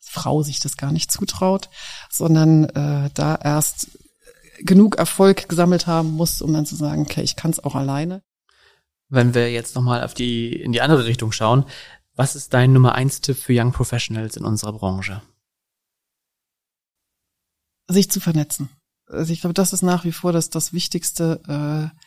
Frau 0.00 0.42
sich 0.42 0.60
das 0.60 0.76
gar 0.76 0.92
nicht 0.92 1.12
zutraut, 1.12 1.70
sondern 2.10 2.64
äh, 2.64 3.10
da 3.14 3.36
erst 3.36 3.98
genug 4.60 4.96
Erfolg 4.96 5.48
gesammelt 5.48 5.86
haben 5.86 6.10
muss, 6.10 6.42
um 6.42 6.52
dann 6.52 6.66
zu 6.66 6.76
sagen, 6.76 7.02
okay, 7.02 7.22
ich 7.22 7.36
kann 7.36 7.50
es 7.50 7.62
auch 7.62 7.74
alleine. 7.74 8.22
Wenn 9.08 9.34
wir 9.34 9.52
jetzt 9.52 9.74
nochmal 9.74 10.02
auf 10.02 10.14
die, 10.14 10.52
in 10.52 10.72
die 10.72 10.80
andere 10.80 11.04
Richtung 11.04 11.32
schauen, 11.32 11.64
was 12.14 12.36
ist 12.36 12.54
dein 12.54 12.72
Nummer 12.72 12.94
eins 12.94 13.20
Tipp 13.20 13.36
für 13.36 13.52
Young 13.54 13.72
Professionals 13.72 14.36
in 14.36 14.44
unserer 14.44 14.72
Branche? 14.72 15.22
Sich 17.88 18.10
zu 18.10 18.20
vernetzen. 18.20 18.70
Also 19.14 19.32
ich 19.32 19.40
glaube, 19.40 19.54
das 19.54 19.72
ist 19.72 19.82
nach 19.82 20.04
wie 20.04 20.12
vor 20.12 20.32
das, 20.32 20.50
das 20.50 20.72
Wichtigste, 20.72 21.90
äh, 21.92 22.04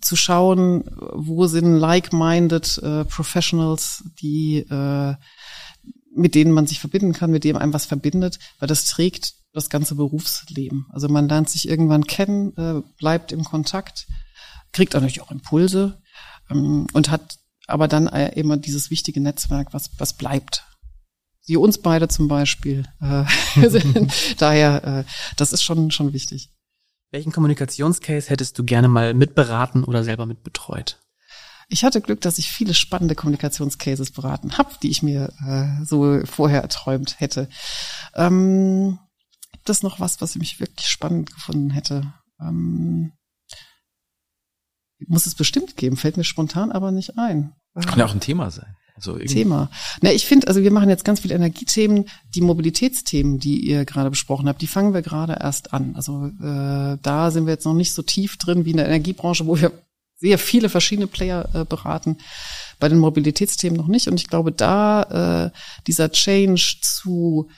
zu 0.00 0.16
schauen, 0.16 0.84
wo 1.12 1.46
sind 1.46 1.76
like-minded 1.76 2.78
äh, 2.78 3.04
Professionals, 3.04 4.04
die 4.20 4.58
äh, 4.58 5.14
mit 6.14 6.34
denen 6.34 6.52
man 6.52 6.66
sich 6.66 6.80
verbinden 6.80 7.12
kann, 7.12 7.30
mit 7.30 7.44
dem 7.44 7.56
einem 7.56 7.72
was 7.72 7.86
verbindet, 7.86 8.38
weil 8.58 8.68
das 8.68 8.84
trägt 8.84 9.34
das 9.52 9.70
ganze 9.70 9.94
Berufsleben. 9.94 10.86
Also 10.90 11.08
man 11.08 11.28
lernt 11.28 11.48
sich 11.48 11.68
irgendwann 11.68 12.04
kennen, 12.04 12.56
äh, 12.56 12.82
bleibt 12.98 13.32
im 13.32 13.44
Kontakt, 13.44 14.06
kriegt 14.72 14.94
natürlich 14.94 15.20
auch 15.20 15.30
Impulse 15.30 16.00
ähm, 16.50 16.86
und 16.92 17.10
hat 17.10 17.38
aber 17.66 17.88
dann 17.88 18.08
äh, 18.08 18.32
immer 18.38 18.56
dieses 18.56 18.90
wichtige 18.90 19.20
Netzwerk, 19.20 19.72
was, 19.72 19.90
was 19.98 20.14
bleibt. 20.14 20.64
Sie 21.48 21.56
uns 21.56 21.78
beide 21.78 22.08
zum 22.08 22.28
Beispiel. 22.28 22.84
Äh, 23.00 23.24
daher, 24.38 24.84
äh, 24.84 25.04
das 25.38 25.54
ist 25.54 25.62
schon, 25.62 25.90
schon 25.90 26.12
wichtig. 26.12 26.50
Welchen 27.10 27.32
Kommunikationscase 27.32 28.28
hättest 28.28 28.58
du 28.58 28.64
gerne 28.64 28.86
mal 28.86 29.14
mitberaten 29.14 29.82
oder 29.82 30.04
selber 30.04 30.26
mitbetreut? 30.26 31.00
Ich 31.70 31.84
hatte 31.84 32.02
Glück, 32.02 32.20
dass 32.20 32.36
ich 32.36 32.52
viele 32.52 32.74
spannende 32.74 33.14
Kommunikationscases 33.14 34.10
beraten 34.10 34.58
habe, 34.58 34.74
die 34.82 34.90
ich 34.90 35.02
mir 35.02 35.32
äh, 35.42 35.82
so 35.86 36.20
vorher 36.26 36.60
erträumt 36.60 37.18
hätte. 37.18 37.48
Ähm, 38.14 38.98
gibt 39.52 39.70
es 39.70 39.82
noch 39.82 40.00
was, 40.00 40.20
was 40.20 40.32
ich 40.32 40.40
mich 40.40 40.60
wirklich 40.60 40.86
spannend 40.86 41.32
gefunden 41.32 41.70
hätte? 41.70 42.12
Ähm, 42.42 43.14
muss 45.06 45.24
es 45.24 45.34
bestimmt 45.34 45.78
geben, 45.78 45.96
fällt 45.96 46.18
mir 46.18 46.24
spontan 46.24 46.72
aber 46.72 46.90
nicht 46.90 47.16
ein. 47.16 47.54
Kann 47.86 48.00
ja 48.00 48.04
auch 48.04 48.12
ein 48.12 48.20
Thema 48.20 48.50
sein. 48.50 48.76
Also 48.98 49.16
Thema. 49.18 49.70
Na, 50.02 50.12
ich 50.12 50.26
finde, 50.26 50.48
also 50.48 50.62
wir 50.62 50.70
machen 50.70 50.88
jetzt 50.88 51.04
ganz 51.04 51.20
viele 51.20 51.34
Energiethemen, 51.34 52.06
die 52.34 52.40
Mobilitätsthemen, 52.40 53.38
die 53.38 53.60
ihr 53.60 53.84
gerade 53.84 54.10
besprochen 54.10 54.48
habt, 54.48 54.60
die 54.60 54.66
fangen 54.66 54.92
wir 54.92 55.02
gerade 55.02 55.38
erst 55.40 55.72
an. 55.72 55.94
Also 55.96 56.26
äh, 56.26 56.98
da 57.00 57.30
sind 57.30 57.46
wir 57.46 57.52
jetzt 57.52 57.64
noch 57.64 57.74
nicht 57.74 57.92
so 57.92 58.02
tief 58.02 58.36
drin 58.36 58.64
wie 58.64 58.72
in 58.72 58.76
der 58.76 58.86
Energiebranche, 58.86 59.46
wo 59.46 59.58
wir 59.58 59.72
sehr 60.16 60.38
viele 60.38 60.68
verschiedene 60.68 61.06
Player 61.06 61.48
äh, 61.54 61.64
beraten. 61.64 62.18
Bei 62.80 62.88
den 62.88 62.98
Mobilitätsthemen 62.98 63.76
noch 63.76 63.88
nicht. 63.88 64.08
Und 64.08 64.20
ich 64.20 64.28
glaube, 64.28 64.52
da 64.52 65.46
äh, 65.46 65.50
dieser 65.86 66.10
Change 66.10 66.78
zu 66.82 67.48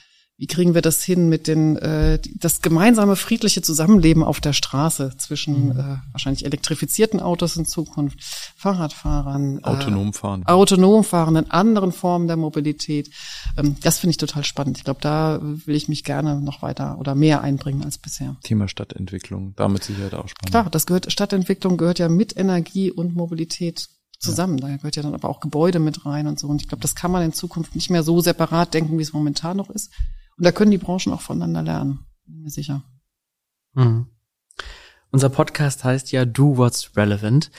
wie 0.41 0.47
kriegen 0.47 0.73
wir 0.73 0.81
das 0.81 1.03
hin 1.03 1.29
mit 1.29 1.45
den 1.45 1.77
äh, 1.77 2.17
das 2.39 2.63
gemeinsame 2.63 3.15
friedliche 3.15 3.61
Zusammenleben 3.61 4.23
auf 4.23 4.41
der 4.41 4.53
Straße 4.53 5.13
zwischen 5.17 5.65
mhm. 5.65 5.79
äh, 5.79 5.97
wahrscheinlich 6.13 6.45
elektrifizierten 6.45 7.19
Autos 7.19 7.57
in 7.57 7.67
Zukunft, 7.67 8.19
Fahrradfahrern, 8.55 9.59
äh, 9.59 9.61
autonom 9.61 10.13
fahren, 10.13 10.43
autonom 10.47 11.03
fahrenden 11.03 11.51
anderen 11.51 11.91
Formen 11.91 12.25
der 12.25 12.37
Mobilität. 12.37 13.11
Ähm, 13.55 13.75
das 13.83 13.99
finde 13.99 14.11
ich 14.11 14.17
total 14.17 14.43
spannend. 14.43 14.79
Ich 14.79 14.83
glaube, 14.83 14.99
da 14.99 15.37
will 15.43 15.75
ich 15.75 15.87
mich 15.87 16.03
gerne 16.03 16.41
noch 16.41 16.63
weiter 16.63 16.97
oder 16.97 17.13
mehr 17.13 17.41
einbringen 17.41 17.83
als 17.83 17.99
bisher. 17.99 18.35
Thema 18.41 18.67
Stadtentwicklung, 18.67 19.53
damit 19.57 19.83
Sicherheit 19.83 20.15
auch 20.15 20.27
spannend. 20.27 20.49
Klar, 20.49 20.69
das 20.71 20.87
gehört 20.87 21.11
Stadtentwicklung 21.11 21.77
gehört 21.77 21.99
ja 21.99 22.09
mit 22.09 22.35
Energie 22.35 22.89
und 22.89 23.15
Mobilität 23.15 23.89
zusammen. 24.17 24.57
Ja. 24.57 24.69
Da 24.69 24.77
gehört 24.77 24.95
ja 24.95 25.03
dann 25.03 25.13
aber 25.13 25.29
auch 25.29 25.39
Gebäude 25.39 25.77
mit 25.77 26.03
rein 26.03 26.25
und 26.25 26.39
so. 26.39 26.47
Und 26.47 26.63
ich 26.63 26.67
glaube, 26.67 26.81
das 26.81 26.95
kann 26.95 27.11
man 27.11 27.21
in 27.21 27.31
Zukunft 27.31 27.75
nicht 27.75 27.91
mehr 27.91 28.01
so 28.01 28.21
separat 28.21 28.73
denken, 28.73 28.97
wie 28.97 29.03
es 29.03 29.13
momentan 29.13 29.57
noch 29.57 29.69
ist. 29.69 29.91
Und 30.41 30.45
da 30.45 30.51
können 30.51 30.71
die 30.71 30.79
Branchen 30.79 31.13
auch 31.13 31.21
voneinander 31.21 31.61
lernen, 31.61 31.99
bin 32.25 32.41
mir 32.41 32.49
sicher. 32.49 32.83
Mhm. 33.75 34.07
Unser 35.11 35.29
Podcast 35.29 35.83
heißt 35.83 36.11
ja 36.11 36.25
Do 36.25 36.57
What's 36.57 36.97
Relevant. 36.97 37.51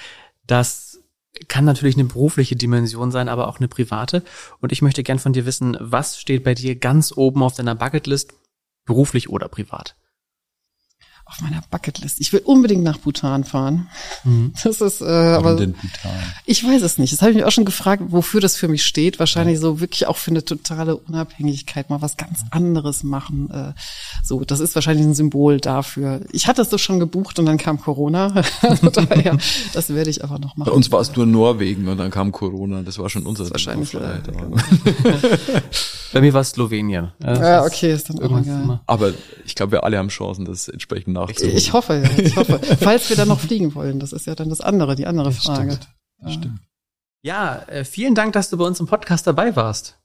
Das 0.49 0.99
kann 1.47 1.65
natürlich 1.65 1.95
eine 1.95 2.07
berufliche 2.07 2.57
Dimension 2.57 3.13
sein, 3.13 3.29
aber 3.29 3.47
auch 3.47 3.61
eine 3.61 3.69
private. 3.69 4.25
Und 4.59 4.73
ich 4.73 4.83
möchte 4.83 5.05
gern 5.05 5.21
von 5.21 5.33
dir 5.33 5.47
wissen, 5.47 5.77
was 5.79 6.19
steht 6.19 6.43
bei 6.43 6.55
dir 6.55 6.75
ganz 6.75 7.13
oben 7.17 7.45
auf 7.45 7.55
deiner 7.55 7.77
Bucketlist, 7.77 8.35
beruflich 8.85 9.31
oder 9.31 9.47
privat? 9.47 9.95
Auf 11.33 11.41
meiner 11.41 11.63
Bucketlist. 11.71 12.21
Ich 12.21 12.33
will 12.33 12.41
unbedingt 12.45 12.83
nach 12.83 12.99
Bhutan 12.99 13.45
fahren. 13.45 13.89
Mhm. 14.25 14.53
Das 14.63 14.81
ist 14.81 15.01
äh, 15.01 15.05
Warum 15.05 15.47
aber 15.47 15.57
denn 15.57 15.73
Bhutan? 15.73 16.13
Ich 16.47 16.65
weiß 16.65 16.83
es 16.83 16.97
nicht. 16.97 17.13
Das 17.13 17.21
habe 17.21 17.33
ich 17.33 17.37
mich 17.37 17.45
auch 17.45 17.51
schon 17.51 17.65
gefragt, 17.65 18.03
wofür 18.07 18.41
das 18.41 18.57
für 18.57 18.69
mich 18.69 18.85
steht. 18.85 19.19
Wahrscheinlich 19.19 19.57
ja. 19.57 19.61
so 19.61 19.81
wirklich 19.81 20.07
auch 20.07 20.17
für 20.17 20.31
eine 20.31 20.45
totale 20.45 20.97
Unabhängigkeit, 20.97 21.91
mal 21.91 22.01
was 22.01 22.17
ganz 22.17 22.41
anderes 22.51 23.03
machen. 23.03 23.51
Äh, 23.51 23.73
so, 24.23 24.45
das 24.45 24.61
ist 24.61 24.75
wahrscheinlich 24.75 25.05
ein 25.07 25.15
Symbol 25.15 25.59
dafür. 25.59 26.21
Ich 26.33 26.47
hatte 26.47 26.63
es 26.63 26.69
doch 26.69 26.79
schon 26.79 27.01
gebucht 27.01 27.39
und 27.39 27.47
dann 27.47 27.59
kam 27.59 27.81
Corona. 27.81 28.33
also 28.63 28.91
daher, 28.91 29.37
das 29.73 29.95
werde 29.95 30.11
ich 30.11 30.23
aber 30.23 30.39
noch 30.39 30.57
machen. 30.57 30.71
Bei 30.71 30.77
uns 30.77 30.93
war 30.93 31.01
es 31.01 31.15
nur 31.17 31.27
Norwegen 31.27 31.89
und 31.89 31.99
dann 31.99 32.11
kam 32.11 32.33
Corona. 32.33 32.83
Das 32.83 32.99
war 32.99 33.11
schon 33.11 33.27
unser 33.27 33.51
wahrscheinlich. 33.51 33.95
Äh, 33.95 34.21
genau. 34.25 34.57
Bei 36.13 36.21
mir 36.21 36.33
war 36.33 36.43
es 36.43 36.51
Slowenien. 36.51 37.13
Ja, 37.23 37.35
ja 37.35 37.65
okay, 37.65 37.93
ist 37.93 38.09
dann 38.09 38.19
irgendwann. 38.19 38.81
Aber 38.87 39.13
ich 39.45 39.55
glaube, 39.55 39.73
wir 39.73 39.85
alle 39.85 39.99
haben 39.99 40.09
Chancen, 40.09 40.45
das 40.45 40.69
entsprechend 40.69 41.15
nachzuholen. 41.15 41.57
Ich 41.57 41.73
hoffe, 41.73 42.03
ja, 42.05 42.23
ich 42.23 42.37
hoffe. 42.37 42.59
Falls 42.81 43.09
wir 43.09 43.17
dann 43.17 43.29
noch 43.29 43.41
fliegen 43.41 43.75
wollen, 43.75 43.99
das 44.01 44.13
ist 44.13 44.27
ja 44.27 44.35
dann 44.35 44.49
das 44.49 44.61
andere, 44.61 44.95
die 44.95 45.07
andere 45.07 45.33
Frage. 45.33 45.73
Stimmt. 45.73 45.89
Das 46.19 46.35
stimmt. 46.35 46.61
Ja, 47.23 47.63
äh, 47.69 47.85
vielen 47.85 48.15
Dank, 48.15 48.33
dass 48.33 48.51
du 48.51 48.57
bei 48.57 48.65
uns 48.65 48.81
im 48.81 48.87
Podcast 48.87 49.27
dabei 49.27 49.57
warst. 49.57 49.99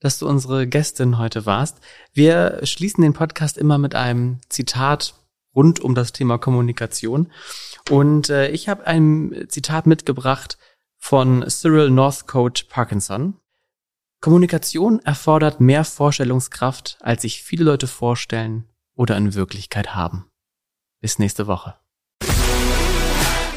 Dass 0.00 0.18
du 0.18 0.28
unsere 0.28 0.66
Gästin 0.66 1.18
heute 1.18 1.46
warst. 1.46 1.78
Wir 2.12 2.60
schließen 2.62 3.02
den 3.02 3.12
Podcast 3.12 3.58
immer 3.58 3.78
mit 3.78 3.94
einem 3.94 4.38
Zitat 4.48 5.14
rund 5.54 5.80
um 5.80 5.94
das 5.94 6.12
Thema 6.12 6.38
Kommunikation. 6.38 7.30
Und 7.88 8.30
äh, 8.30 8.48
ich 8.50 8.68
habe 8.68 8.86
ein 8.86 9.46
Zitat 9.48 9.86
mitgebracht 9.86 10.58
von 10.98 11.44
Cyril 11.48 11.90
Northcote 11.90 12.64
Parkinson. 12.68 13.34
Kommunikation 14.20 15.00
erfordert 15.00 15.62
mehr 15.62 15.82
Vorstellungskraft, 15.82 16.98
als 17.00 17.22
sich 17.22 17.42
viele 17.42 17.64
Leute 17.64 17.86
vorstellen 17.86 18.68
oder 18.94 19.16
in 19.16 19.34
Wirklichkeit 19.34 19.94
haben. 19.94 20.26
Bis 21.00 21.18
nächste 21.18 21.46
Woche. 21.46 21.76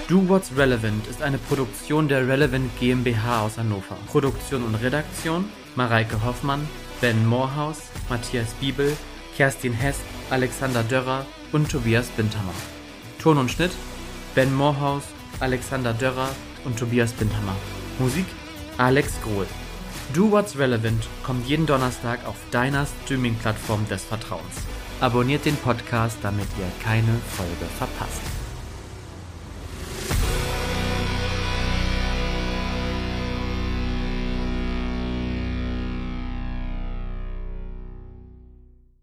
Do 0.07 0.29
What's 0.29 0.55
Relevant 0.55 1.05
ist 1.07 1.21
eine 1.21 1.37
Produktion 1.37 2.07
der 2.07 2.29
Relevant 2.29 2.71
GmbH 2.79 3.41
aus 3.45 3.57
Hannover. 3.57 3.97
Produktion 4.07 4.63
und 4.63 4.75
Redaktion 4.75 5.49
Mareike 5.75 6.23
Hoffmann, 6.23 6.65
Ben 7.01 7.25
Moorhaus, 7.25 7.79
Matthias 8.07 8.53
Biebel, 8.61 8.95
Kerstin 9.35 9.73
Hess, 9.73 9.97
Alexander 10.29 10.83
Dörrer 10.83 11.25
und 11.51 11.69
Tobias 11.69 12.07
Bindhammer. 12.09 12.53
Ton 13.19 13.37
und 13.37 13.51
Schnitt 13.51 13.71
Ben 14.33 14.53
Moorhaus, 14.53 15.03
Alexander 15.41 15.93
Dörrer 15.93 16.29
und 16.63 16.79
Tobias 16.79 17.11
Bindhammer. 17.11 17.55
Musik 17.99 18.25
Alex 18.77 19.21
Grohl. 19.23 19.47
Do 20.13 20.29
What's 20.29 20.59
Relevant 20.59 21.07
kommt 21.23 21.47
jeden 21.47 21.65
Donnerstag 21.65 22.27
auf 22.27 22.35
deiner 22.51 22.85
Streaming-Plattform 22.85 23.87
des 23.89 24.03
Vertrauens. 24.03 24.61
Abonniert 25.01 25.43
den 25.45 25.55
Podcast, 25.55 26.19
damit 26.21 26.45
ihr 26.59 26.83
keine 26.83 27.15
Folge 27.35 27.65
verpasst. 27.79 28.21